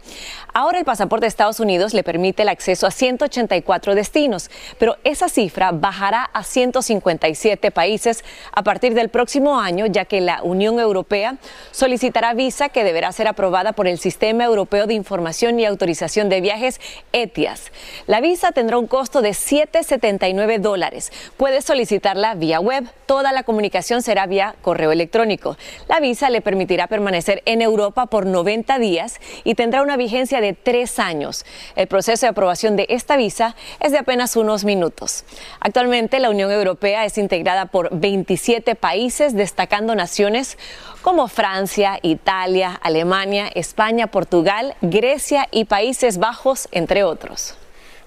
Ahora 0.53 0.79
el 0.79 0.85
pasaporte 0.85 1.25
de 1.25 1.29
Estados 1.29 1.59
Unidos 1.59 1.93
le 1.93 2.03
permite 2.03 2.41
el 2.41 2.49
acceso 2.49 2.87
a 2.87 2.91
184 2.91 3.95
destinos, 3.95 4.49
pero 4.79 4.97
esa 5.03 5.29
cifra 5.29 5.71
bajará 5.71 6.23
a 6.33 6.43
157 6.43 7.71
países 7.71 8.23
a 8.51 8.63
partir 8.63 8.93
del 8.93 9.09
próximo 9.09 9.59
año, 9.59 9.85
ya 9.85 10.05
que 10.05 10.19
la 10.19 10.41
Unión 10.41 10.79
Europea 10.79 11.37
solicitará 11.71 12.33
visa 12.33 12.69
que 12.69 12.83
deberá 12.83 13.11
ser 13.11 13.27
aprobada 13.27 13.73
por 13.73 13.87
el 13.87 13.99
Sistema 13.99 14.45
Europeo 14.45 14.87
de 14.87 14.95
Información 14.95 15.59
y 15.59 15.65
Autorización 15.65 16.27
de 16.27 16.41
Viajes, 16.41 16.81
ETIAS. 17.13 17.71
La 18.07 18.19
visa 18.19 18.51
tendrá 18.51 18.76
un 18.77 18.87
costo 18.87 19.21
de 19.21 19.31
7,79 19.31 20.59
dólares. 20.59 21.11
Puedes 21.37 21.65
solicitarla 21.65 22.35
vía 22.35 22.59
web. 22.59 22.87
Toda 23.05 23.31
la 23.31 23.43
comunicación 23.43 24.01
será 24.01 24.25
vía 24.25 24.55
correo 24.61 24.91
electrónico. 24.91 25.57
La 25.87 25.99
visa 25.99 26.29
le 26.29 26.41
permitirá 26.41 26.87
permanecer 26.87 27.41
en 27.45 27.61
Europa 27.61 28.05
por 28.05 28.25
90 28.25 28.79
días 28.79 29.19
y 29.43 29.55
tendrá 29.55 29.81
una 29.81 29.97
vigencia 29.97 30.41
de 30.41 30.53
tres 30.53 30.99
años. 30.99 31.45
El 31.75 31.87
proceso 31.87 32.25
de 32.25 32.29
aprobación 32.29 32.75
de 32.75 32.85
esta 32.89 33.17
visa 33.17 33.55
es 33.79 33.91
de 33.91 33.97
apenas 33.97 34.35
unos 34.35 34.65
minutos. 34.65 35.23
Actualmente 35.59 36.19
la 36.19 36.29
Unión 36.29 36.51
Europea 36.51 37.05
es 37.05 37.17
integrada 37.17 37.65
por 37.67 37.89
27 37.97 38.75
países, 38.75 39.33
destacando 39.33 39.95
naciones 39.95 40.57
como 41.01 41.27
Francia, 41.27 41.99
Italia, 42.01 42.79
Alemania, 42.83 43.49
España, 43.55 44.07
Portugal, 44.07 44.75
Grecia 44.81 45.47
y 45.51 45.65
Países 45.65 46.17
Bajos, 46.17 46.67
entre 46.71 47.03
otros. 47.03 47.55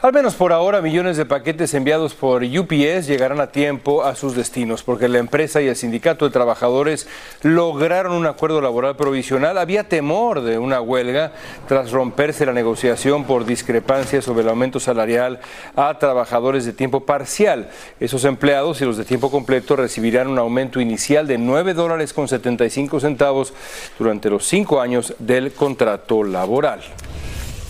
Al 0.02 0.14
menos 0.14 0.34
por 0.34 0.50
ahora, 0.54 0.80
millones 0.80 1.18
de 1.18 1.26
paquetes 1.26 1.74
enviados 1.74 2.14
por 2.14 2.42
UPS 2.42 3.06
llegarán 3.06 3.38
a 3.38 3.52
tiempo 3.52 4.02
a 4.02 4.14
sus 4.14 4.34
destinos, 4.34 4.82
porque 4.82 5.08
la 5.08 5.18
empresa 5.18 5.60
y 5.60 5.68
el 5.68 5.76
sindicato 5.76 6.24
de 6.24 6.30
trabajadores 6.30 7.06
lograron 7.42 8.14
un 8.14 8.24
acuerdo 8.24 8.62
laboral 8.62 8.96
provisional. 8.96 9.58
Había 9.58 9.90
temor 9.90 10.40
de 10.40 10.56
una 10.56 10.80
huelga 10.80 11.32
tras 11.68 11.90
romperse 11.90 12.46
la 12.46 12.54
negociación 12.54 13.24
por 13.24 13.44
discrepancias 13.44 14.24
sobre 14.24 14.40
el 14.40 14.48
aumento 14.48 14.80
salarial 14.80 15.40
a 15.76 15.98
trabajadores 15.98 16.64
de 16.64 16.72
tiempo 16.72 17.00
parcial. 17.00 17.68
Esos 18.00 18.24
empleados 18.24 18.80
y 18.80 18.86
los 18.86 18.96
de 18.96 19.04
tiempo 19.04 19.30
completo 19.30 19.76
recibirán 19.76 20.28
un 20.28 20.38
aumento 20.38 20.80
inicial 20.80 21.26
de 21.26 21.36
9 21.36 21.74
dólares 21.74 22.14
con 22.14 22.26
75 22.26 23.00
centavos 23.00 23.52
durante 23.98 24.30
los 24.30 24.46
cinco 24.46 24.80
años 24.80 25.14
del 25.18 25.52
contrato 25.52 26.24
laboral. 26.24 26.80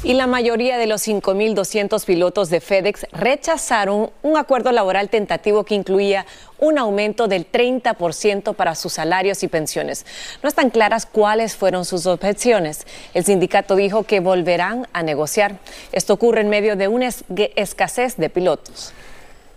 Y 0.03 0.15
la 0.15 0.27
mayoría 0.27 0.79
de 0.79 0.87
los 0.87 1.07
5.200 1.07 2.07
pilotos 2.07 2.49
de 2.49 2.63
FedEx 2.63 3.07
rechazaron 3.13 4.11
un 4.23 4.39
acuerdo 4.39 4.73
laboral 4.73 5.11
tentativo 5.11 5.65
que 5.65 5.75
incluía 5.75 6.25
un 6.59 6.79
aumento 6.79 7.29
del 7.29 7.51
30% 7.51 8.55
para 8.55 8.75
sus 8.77 8.95
salarios 8.95 9.43
y 9.43 9.49
pensiones. 9.49 10.07
No 10.43 10.49
están 10.49 10.71
claras 10.71 11.05
cuáles 11.05 11.55
fueron 11.55 11.85
sus 11.85 12.07
objeciones. 12.07 12.87
El 13.13 13.27
sindicato 13.27 13.77
dijo 13.77 14.05
que 14.05 14.21
volverán 14.21 14.89
a 14.95 15.03
negociar. 15.03 15.59
Esto 15.93 16.15
ocurre 16.15 16.41
en 16.41 16.49
medio 16.49 16.77
de 16.77 16.89
una 16.89 17.11
escasez 17.55 18.17
de 18.17 18.31
pilotos. 18.31 18.95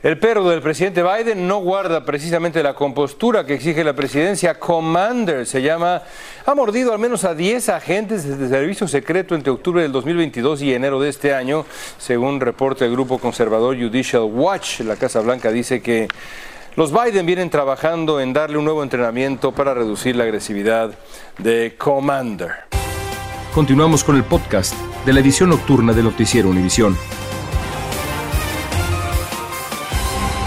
El 0.03 0.17
perro 0.17 0.49
del 0.49 0.61
presidente 0.61 1.01
Biden 1.01 1.47
no 1.47 1.59
guarda 1.59 2.03
precisamente 2.03 2.61
la 2.61 2.73
compostura 2.73 3.45
que 3.45 3.53
exige 3.53 3.85
la 3.85 3.93
presidencia. 3.93 4.59
Commander 4.59 5.45
se 5.45 5.61
llama, 5.61 6.01
ha 6.45 6.53
mordido 6.53 6.91
al 6.91 6.99
menos 6.99 7.23
a 7.23 7.33
10 7.33 7.69
agentes 7.69 8.37
de 8.37 8.49
servicio 8.49 8.85
secreto 8.85 9.33
entre 9.33 9.53
octubre 9.53 9.81
del 9.81 9.93
2022 9.93 10.61
y 10.61 10.73
enero 10.73 10.99
de 10.99 11.07
este 11.07 11.33
año, 11.33 11.65
según 11.97 12.41
reporte 12.41 12.83
el 12.83 12.91
grupo 12.91 13.17
conservador 13.17 13.77
Judicial 13.77 14.23
Watch. 14.23 14.81
La 14.81 14.97
Casa 14.97 15.21
Blanca 15.21 15.51
dice 15.51 15.81
que 15.81 16.09
los 16.75 16.91
Biden 16.91 17.25
vienen 17.25 17.49
trabajando 17.49 18.19
en 18.19 18.33
darle 18.33 18.57
un 18.57 18.65
nuevo 18.65 18.83
entrenamiento 18.83 19.53
para 19.53 19.73
reducir 19.73 20.17
la 20.17 20.25
agresividad 20.25 20.91
de 21.37 21.75
Commander. 21.77 22.51
Continuamos 23.53 24.03
con 24.03 24.17
el 24.17 24.25
podcast 24.25 24.75
de 25.05 25.13
la 25.13 25.21
edición 25.21 25.49
nocturna 25.49 25.93
de 25.93 26.03
Noticiero 26.03 26.49
Univisión. 26.49 26.97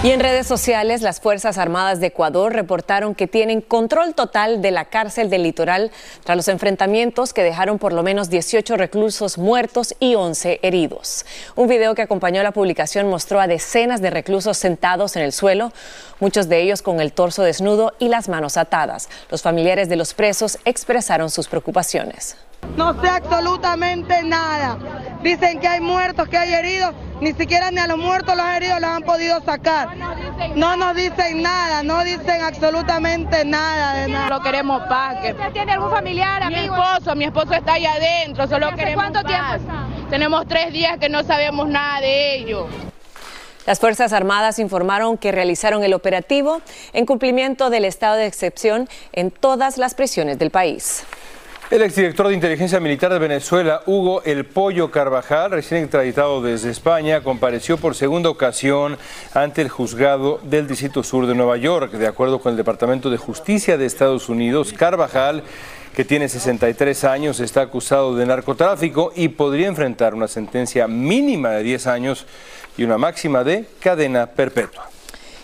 Y 0.07 0.13
en 0.13 0.21
redes 0.21 0.47
sociales, 0.47 1.03
las 1.03 1.19
Fuerzas 1.19 1.59
Armadas 1.59 1.99
de 1.99 2.07
Ecuador 2.07 2.53
reportaron 2.53 3.17
que 3.17 3.27
tienen 3.27 3.61
control 3.61 4.15
total 4.15 4.63
de 4.63 4.71
la 4.71 4.85
cárcel 4.85 5.31
del 5.31 5.43
litoral 5.43 5.91
tras 6.23 6.37
los 6.37 6.47
enfrentamientos 6.47 7.35
que 7.35 7.43
dejaron 7.43 7.81
por 7.81 7.93
lo 7.93 8.05
menos 8.05 8.31
18 8.31 8.77
reclusos 8.77 9.37
muertos 9.37 9.97
y 9.99 10.15
11 10.15 10.61
heridos. 10.63 11.27
Un 11.57 11.67
video 11.67 11.97
que 11.97 12.03
acompañó 12.03 12.45
la 12.45 12.53
publicación 12.53 13.09
mostró 13.09 13.41
a 13.41 13.49
decenas 13.49 14.01
de 14.01 14.11
reclusos 14.11 14.57
sentados 14.57 15.17
en 15.17 15.23
el 15.23 15.33
suelo, 15.33 15.73
muchos 16.21 16.49
de 16.49 16.63
ellos 16.63 16.83
con 16.83 17.01
el 17.01 17.13
torso 17.13 17.43
desnudo 17.43 17.93
y 17.99 18.07
las 18.07 18.29
manos 18.29 18.57
atadas. 18.57 19.09
Los 19.29 19.43
familiares 19.43 19.89
de 19.89 19.97
los 19.97 20.15
presos 20.15 20.61
expresaron 20.65 21.31
sus 21.31 21.49
preocupaciones. 21.49 22.37
No 22.77 23.01
sé 23.01 23.09
absolutamente 23.09 24.23
nada. 24.23 24.79
Dicen 25.23 25.59
que 25.61 25.69
hay 25.69 25.81
muertos, 25.81 26.29
que 26.29 26.37
hay 26.37 26.53
heridos. 26.53 26.95
Ni 27.21 27.33
siquiera 27.33 27.71
ni 27.71 27.79
a 27.79 27.87
los 27.87 27.97
muertos 27.97 28.37
los 28.37 28.47
heridos 28.47 28.81
los 28.81 28.91
han 28.91 29.03
podido 29.03 29.41
sacar. 29.41 29.89
No 30.55 30.77
nos 30.77 30.95
dicen 30.95 31.43
nada, 31.43 31.83
no 31.83 32.05
dicen 32.05 32.43
absolutamente 32.43 33.45
nada 33.45 33.95
de 33.95 34.09
nada. 34.09 34.29
Solo 34.29 34.43
queremos 34.43 34.83
paz. 34.89 35.17
¿Usted 35.25 35.53
tiene 35.53 35.73
algún 35.73 35.91
familiar, 35.91 36.43
amigo? 36.43 36.77
Mi 36.77 36.83
esposo, 36.83 37.17
mi 37.17 37.25
esposo 37.25 37.55
está 37.55 37.75
ahí 37.75 37.87
adentro, 37.87 38.47
solo 38.47 38.69
queremos 38.77 39.07
¿Cuánto 39.11 39.23
tiempo 39.25 40.11
Tenemos 40.11 40.47
tres 40.47 40.73
días 40.73 40.99
que 40.99 41.09
no 41.09 41.23
sabemos 41.25 41.69
nada 41.69 42.01
de 42.01 42.37
ellos. 42.37 42.67
Las 43.65 43.81
Fuerzas 43.81 44.13
Armadas 44.13 44.59
informaron 44.59 45.19
que 45.19 45.33
realizaron 45.33 45.83
el 45.83 45.95
operativo 45.95 46.61
en 46.93 47.05
cumplimiento 47.05 47.69
del 47.69 47.85
estado 47.85 48.17
de 48.17 48.27
excepción 48.27 48.89
en 49.13 49.31
todas 49.33 49.77
las 49.77 49.95
prisiones 49.95 50.39
del 50.39 50.51
país. 50.51 51.05
El 51.69 51.83
exdirector 51.83 52.29
de 52.29 52.35
inteligencia 52.35 52.79
militar 52.79 53.13
de 53.13 53.19
Venezuela, 53.19 53.83
Hugo 53.87 54.23
El 54.23 54.45
Pollo 54.45 54.93
Carvajal, 54.93 55.51
recién 55.51 55.83
extraditado 55.83 56.41
desde 56.41 56.71
España, 56.71 57.25
compareció 57.25 57.77
por 57.77 57.97
segunda 57.97 58.31
ocasión 58.31 58.97
ante 59.35 59.63
el 59.63 59.69
juzgado 59.69 60.39
del 60.45 60.69
Distrito 60.69 61.03
Sur 61.03 61.27
de 61.27 61.35
Nueva 61.35 61.57
York. 61.57 61.91
De 61.91 62.07
acuerdo 62.07 62.39
con 62.39 62.53
el 62.53 62.57
Departamento 62.57 63.11
de 63.11 63.17
Justicia 63.17 63.77
de 63.77 63.85
Estados 63.85 64.29
Unidos, 64.29 64.73
Carvajal, 64.75 65.43
que 65.97 66.05
tiene 66.05 66.29
63 66.29 67.03
años, 67.03 67.41
está 67.41 67.63
acusado 67.63 68.15
de 68.15 68.27
narcotráfico 68.27 69.13
y 69.17 69.27
podría 69.27 69.67
enfrentar 69.67 70.15
una 70.15 70.29
sentencia 70.29 70.87
mínima 70.87 71.51
de 71.51 71.65
10 71.65 71.89
años 71.89 72.27
y 72.77 72.85
una 72.85 72.97
máxima 72.97 73.43
de 73.43 73.65
cadena 73.81 74.27
perpetua. 74.27 74.96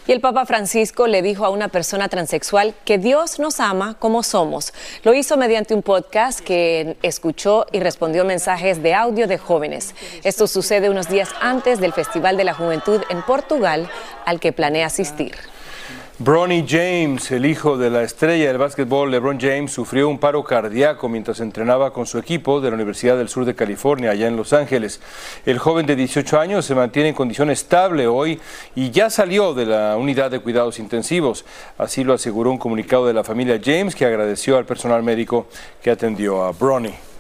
Y 0.05 0.11
el 0.11 0.21
Papa 0.21 0.47
Francisco 0.47 1.07
le 1.07 1.23
dijo 1.23 1.45
a 1.45 1.51
una 1.51 1.69
persona 1.69 2.09
transexual 2.09 2.75
que 2.85 2.99
Dios 2.99 3.39
nos 3.39 3.61
ama 3.61 3.95
como 4.01 4.25
somos. 4.25 4.73
Lo 5.05 5.15
hizo 5.15 5.37
mediante 5.37 5.75
un 5.75 5.83
podcast 5.83 6.41
que 6.41 6.97
escuchó 7.03 7.67
y 7.71 7.79
respondió 7.79 8.25
mensajes 8.25 8.83
de 8.83 8.95
audio 8.95 9.29
de 9.29 9.39
jóvenes. 9.39 9.95
Esto 10.25 10.49
sucede 10.49 10.91
unos 10.91 11.09
días 11.09 11.29
antes 11.41 11.79
del 11.79 11.93
Festival 11.93 12.37
de 12.37 12.43
la 12.43 12.55
Juventud 12.55 13.01
en 13.11 13.23
Portugal 13.23 13.89
al 14.27 14.41
que 14.41 14.53
planea 14.53 14.87
asistir. 14.87 15.37
Bronny 16.19 16.67
James, 16.69 17.31
el 17.33 17.47
hijo 17.47 17.79
de 17.79 17.89
la 17.89 18.03
estrella 18.03 18.49
del 18.49 18.59
básquetbol 18.59 19.11
LeBron 19.11 19.41
James, 19.41 19.73
sufrió 19.73 20.11
un 20.11 20.19
paro 20.19 20.45
cardíaco 20.45 21.09
mientras 21.09 21.41
entrenaba 21.41 21.93
con 21.95 22.05
su 22.05 22.19
equipo 22.19 22.61
de 22.61 22.69
la 22.69 22.75
Universidad 22.75 23.17
del 23.17 23.31
Sur 23.31 23.47
de 23.47 23.55
California, 23.55 24.11
allá 24.11 24.29
en 24.29 24.37
Los 24.37 24.53
Ángeles. 24.53 25.01
El 25.47 25.59
joven 25.59 25.87
de 25.87 25.97
18 25.97 26.39
años 26.39 26.67
se 26.67 26.75
mantiene 26.75 27.09
en 27.09 27.15
condición 27.15 27.51
estable 27.51 28.07
hoy 28.07 28.39
y 28.75 28.91
ya 28.91 29.09
salió 29.09 29.55
de 29.55 29.65
la 29.65 29.97
unidad 29.97 30.31
de 30.31 30.41
cuidados 30.41 30.79
intensivos. 30.79 31.47
Así 31.79 32.05
lo 32.05 32.13
aseguró 32.13 32.51
un 32.51 32.59
comunicado 32.59 33.07
de 33.07 33.15
la 33.15 33.25
familia 33.25 33.59
James 33.65 33.95
que 33.95 34.05
agradeció 34.05 34.59
al 34.59 34.67
personal 34.67 35.03
médico 35.03 35.47
que 35.83 35.91
atendió 35.91 36.45
a 36.45 36.53
Bronny. 36.53 37.12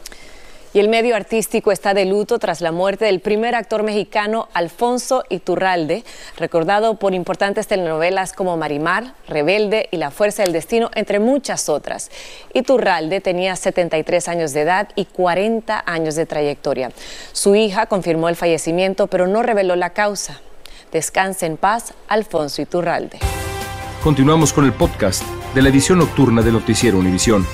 Y 0.74 0.80
el 0.80 0.88
medio 0.88 1.14
artístico 1.16 1.70
está 1.70 1.92
de 1.92 2.06
luto 2.06 2.38
tras 2.38 2.62
la 2.62 2.72
muerte 2.72 3.04
del 3.04 3.20
primer 3.20 3.54
actor 3.54 3.82
mexicano 3.82 4.48
Alfonso 4.54 5.22
Iturralde, 5.28 6.02
recordado 6.38 6.94
por 6.94 7.12
importantes 7.12 7.66
telenovelas 7.66 8.32
como 8.32 8.56
Marimar, 8.56 9.14
Rebelde 9.28 9.88
y 9.90 9.98
La 9.98 10.10
Fuerza 10.10 10.42
del 10.42 10.54
Destino, 10.54 10.90
entre 10.94 11.18
muchas 11.20 11.68
otras. 11.68 12.10
Iturralde 12.54 13.20
tenía 13.20 13.54
73 13.54 14.28
años 14.28 14.54
de 14.54 14.62
edad 14.62 14.88
y 14.96 15.04
40 15.04 15.82
años 15.84 16.14
de 16.14 16.24
trayectoria. 16.24 16.90
Su 17.32 17.54
hija 17.54 17.84
confirmó 17.84 18.30
el 18.30 18.36
fallecimiento, 18.36 19.08
pero 19.08 19.26
no 19.26 19.42
reveló 19.42 19.76
la 19.76 19.90
causa. 19.90 20.40
Descanse 20.90 21.44
en 21.44 21.58
paz, 21.58 21.92
Alfonso 22.08 22.62
Iturralde. 22.62 23.18
Continuamos 24.02 24.54
con 24.54 24.64
el 24.64 24.72
podcast 24.72 25.22
de 25.54 25.60
la 25.60 25.68
edición 25.68 25.98
nocturna 25.98 26.40
de 26.40 26.50
Noticiero 26.50 26.98
Univisión. 26.98 27.46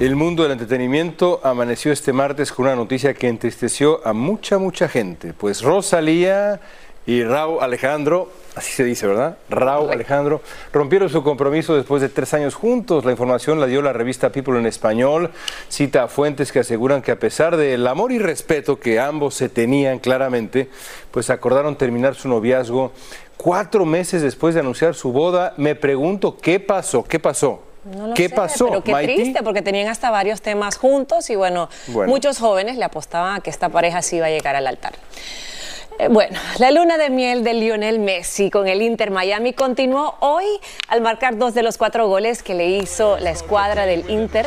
El 0.00 0.14
mundo 0.14 0.44
del 0.44 0.52
entretenimiento 0.52 1.40
amaneció 1.42 1.90
este 1.90 2.12
martes 2.12 2.52
con 2.52 2.66
una 2.66 2.76
noticia 2.76 3.14
que 3.14 3.26
entristeció 3.26 4.00
a 4.06 4.12
mucha, 4.12 4.56
mucha 4.56 4.88
gente. 4.88 5.32
Pues 5.32 5.60
Rosalía 5.60 6.60
y 7.04 7.24
Raúl 7.24 7.58
Alejandro, 7.60 8.30
así 8.54 8.70
se 8.70 8.84
dice, 8.84 9.08
¿verdad? 9.08 9.38
Raúl 9.50 9.90
Alejandro, 9.90 10.40
rompieron 10.72 11.08
su 11.08 11.24
compromiso 11.24 11.74
después 11.74 12.00
de 12.00 12.08
tres 12.10 12.32
años 12.32 12.54
juntos. 12.54 13.04
La 13.04 13.10
información 13.10 13.58
la 13.58 13.66
dio 13.66 13.82
la 13.82 13.92
revista 13.92 14.30
People 14.30 14.56
en 14.60 14.66
español. 14.66 15.32
Cita 15.68 16.04
a 16.04 16.08
fuentes 16.08 16.52
que 16.52 16.60
aseguran 16.60 17.02
que 17.02 17.10
a 17.10 17.18
pesar 17.18 17.56
del 17.56 17.84
amor 17.84 18.12
y 18.12 18.20
respeto 18.20 18.78
que 18.78 19.00
ambos 19.00 19.34
se 19.34 19.48
tenían 19.48 19.98
claramente, 19.98 20.70
pues 21.10 21.28
acordaron 21.28 21.74
terminar 21.74 22.14
su 22.14 22.28
noviazgo 22.28 22.92
cuatro 23.36 23.84
meses 23.84 24.22
después 24.22 24.54
de 24.54 24.60
anunciar 24.60 24.94
su 24.94 25.10
boda. 25.10 25.54
Me 25.56 25.74
pregunto, 25.74 26.36
¿qué 26.36 26.60
pasó? 26.60 27.02
¿Qué 27.02 27.18
pasó? 27.18 27.67
¿Qué 28.14 28.30
pasó? 28.30 28.66
Pero 28.66 28.84
qué 28.84 28.94
triste, 29.04 29.42
porque 29.42 29.62
tenían 29.62 29.88
hasta 29.88 30.10
varios 30.10 30.42
temas 30.42 30.76
juntos 30.76 31.30
y 31.30 31.36
bueno, 31.36 31.68
muchos 32.06 32.38
jóvenes 32.38 32.76
le 32.76 32.84
apostaban 32.84 33.36
a 33.36 33.40
que 33.40 33.50
esta 33.50 33.68
pareja 33.68 34.02
sí 34.02 34.16
iba 34.16 34.26
a 34.26 34.30
llegar 34.30 34.56
al 34.56 34.66
altar. 34.66 34.94
Eh, 36.00 36.06
bueno, 36.06 36.38
la 36.60 36.70
luna 36.70 36.96
de 36.96 37.10
miel 37.10 37.42
de 37.42 37.54
Lionel 37.54 37.98
Messi 37.98 38.50
con 38.50 38.68
el 38.68 38.82
Inter 38.82 39.10
Miami 39.10 39.52
continuó 39.52 40.14
hoy 40.20 40.44
al 40.86 41.00
marcar 41.00 41.36
dos 41.36 41.54
de 41.54 41.64
los 41.64 41.76
cuatro 41.76 42.06
goles 42.06 42.44
que 42.44 42.54
le 42.54 42.68
hizo 42.68 43.18
la 43.18 43.32
escuadra 43.32 43.84
del 43.84 44.08
Inter 44.08 44.46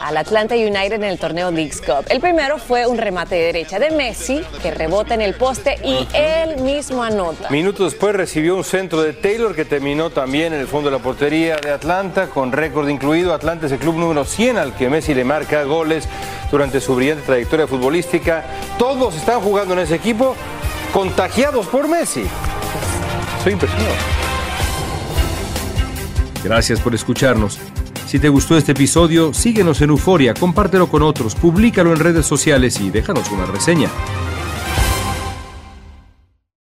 al 0.00 0.16
Atlanta 0.16 0.54
United 0.54 0.92
en 0.92 1.04
el 1.04 1.18
torneo 1.18 1.50
Leagues 1.50 1.80
Cup. 1.80 2.06
El 2.08 2.20
primero 2.20 2.58
fue 2.58 2.86
un 2.86 2.98
remate 2.98 3.34
de 3.34 3.46
derecha 3.46 3.80
de 3.80 3.90
Messi 3.90 4.42
que 4.62 4.70
rebota 4.70 5.14
en 5.14 5.22
el 5.22 5.34
poste 5.34 5.76
y 5.82 6.06
él 6.14 6.58
mismo 6.58 7.02
anota. 7.02 7.50
Minutos 7.50 7.92
después 7.92 8.14
recibió 8.14 8.54
un 8.54 8.62
centro 8.62 9.02
de 9.02 9.12
Taylor 9.12 9.56
que 9.56 9.64
terminó 9.64 10.10
también 10.10 10.52
en 10.52 10.60
el 10.60 10.68
fondo 10.68 10.88
de 10.88 10.98
la 10.98 11.02
portería 11.02 11.56
de 11.56 11.72
Atlanta 11.72 12.28
con 12.28 12.52
récord 12.52 12.88
incluido. 12.88 13.34
Atlanta 13.34 13.66
es 13.66 13.72
el 13.72 13.80
club 13.80 13.96
número 13.96 14.24
100 14.24 14.56
al 14.56 14.76
que 14.76 14.88
Messi 14.88 15.14
le 15.14 15.24
marca 15.24 15.64
goles 15.64 16.08
durante 16.52 16.80
su 16.80 16.94
brillante 16.94 17.24
trayectoria 17.26 17.66
futbolística. 17.66 18.44
Todos 18.78 19.16
están 19.16 19.40
jugando 19.40 19.74
en 19.74 19.80
ese 19.80 19.96
equipo 19.96 20.36
contagiados 20.92 21.66
por 21.66 21.88
Messi. 21.88 22.24
Soy 23.42 23.52
impresionado. 23.54 23.94
Gracias 26.44 26.80
por 26.80 26.94
escucharnos. 26.94 27.58
Si 28.06 28.18
te 28.18 28.28
gustó 28.28 28.56
este 28.58 28.72
episodio, 28.72 29.32
síguenos 29.32 29.80
en 29.80 29.90
Euforia, 29.90 30.34
compártelo 30.34 30.88
con 30.88 31.02
otros, 31.02 31.34
públicalo 31.34 31.92
en 31.92 31.98
redes 31.98 32.26
sociales 32.26 32.78
y 32.80 32.90
déjanos 32.90 33.30
una 33.30 33.46
reseña. 33.46 33.88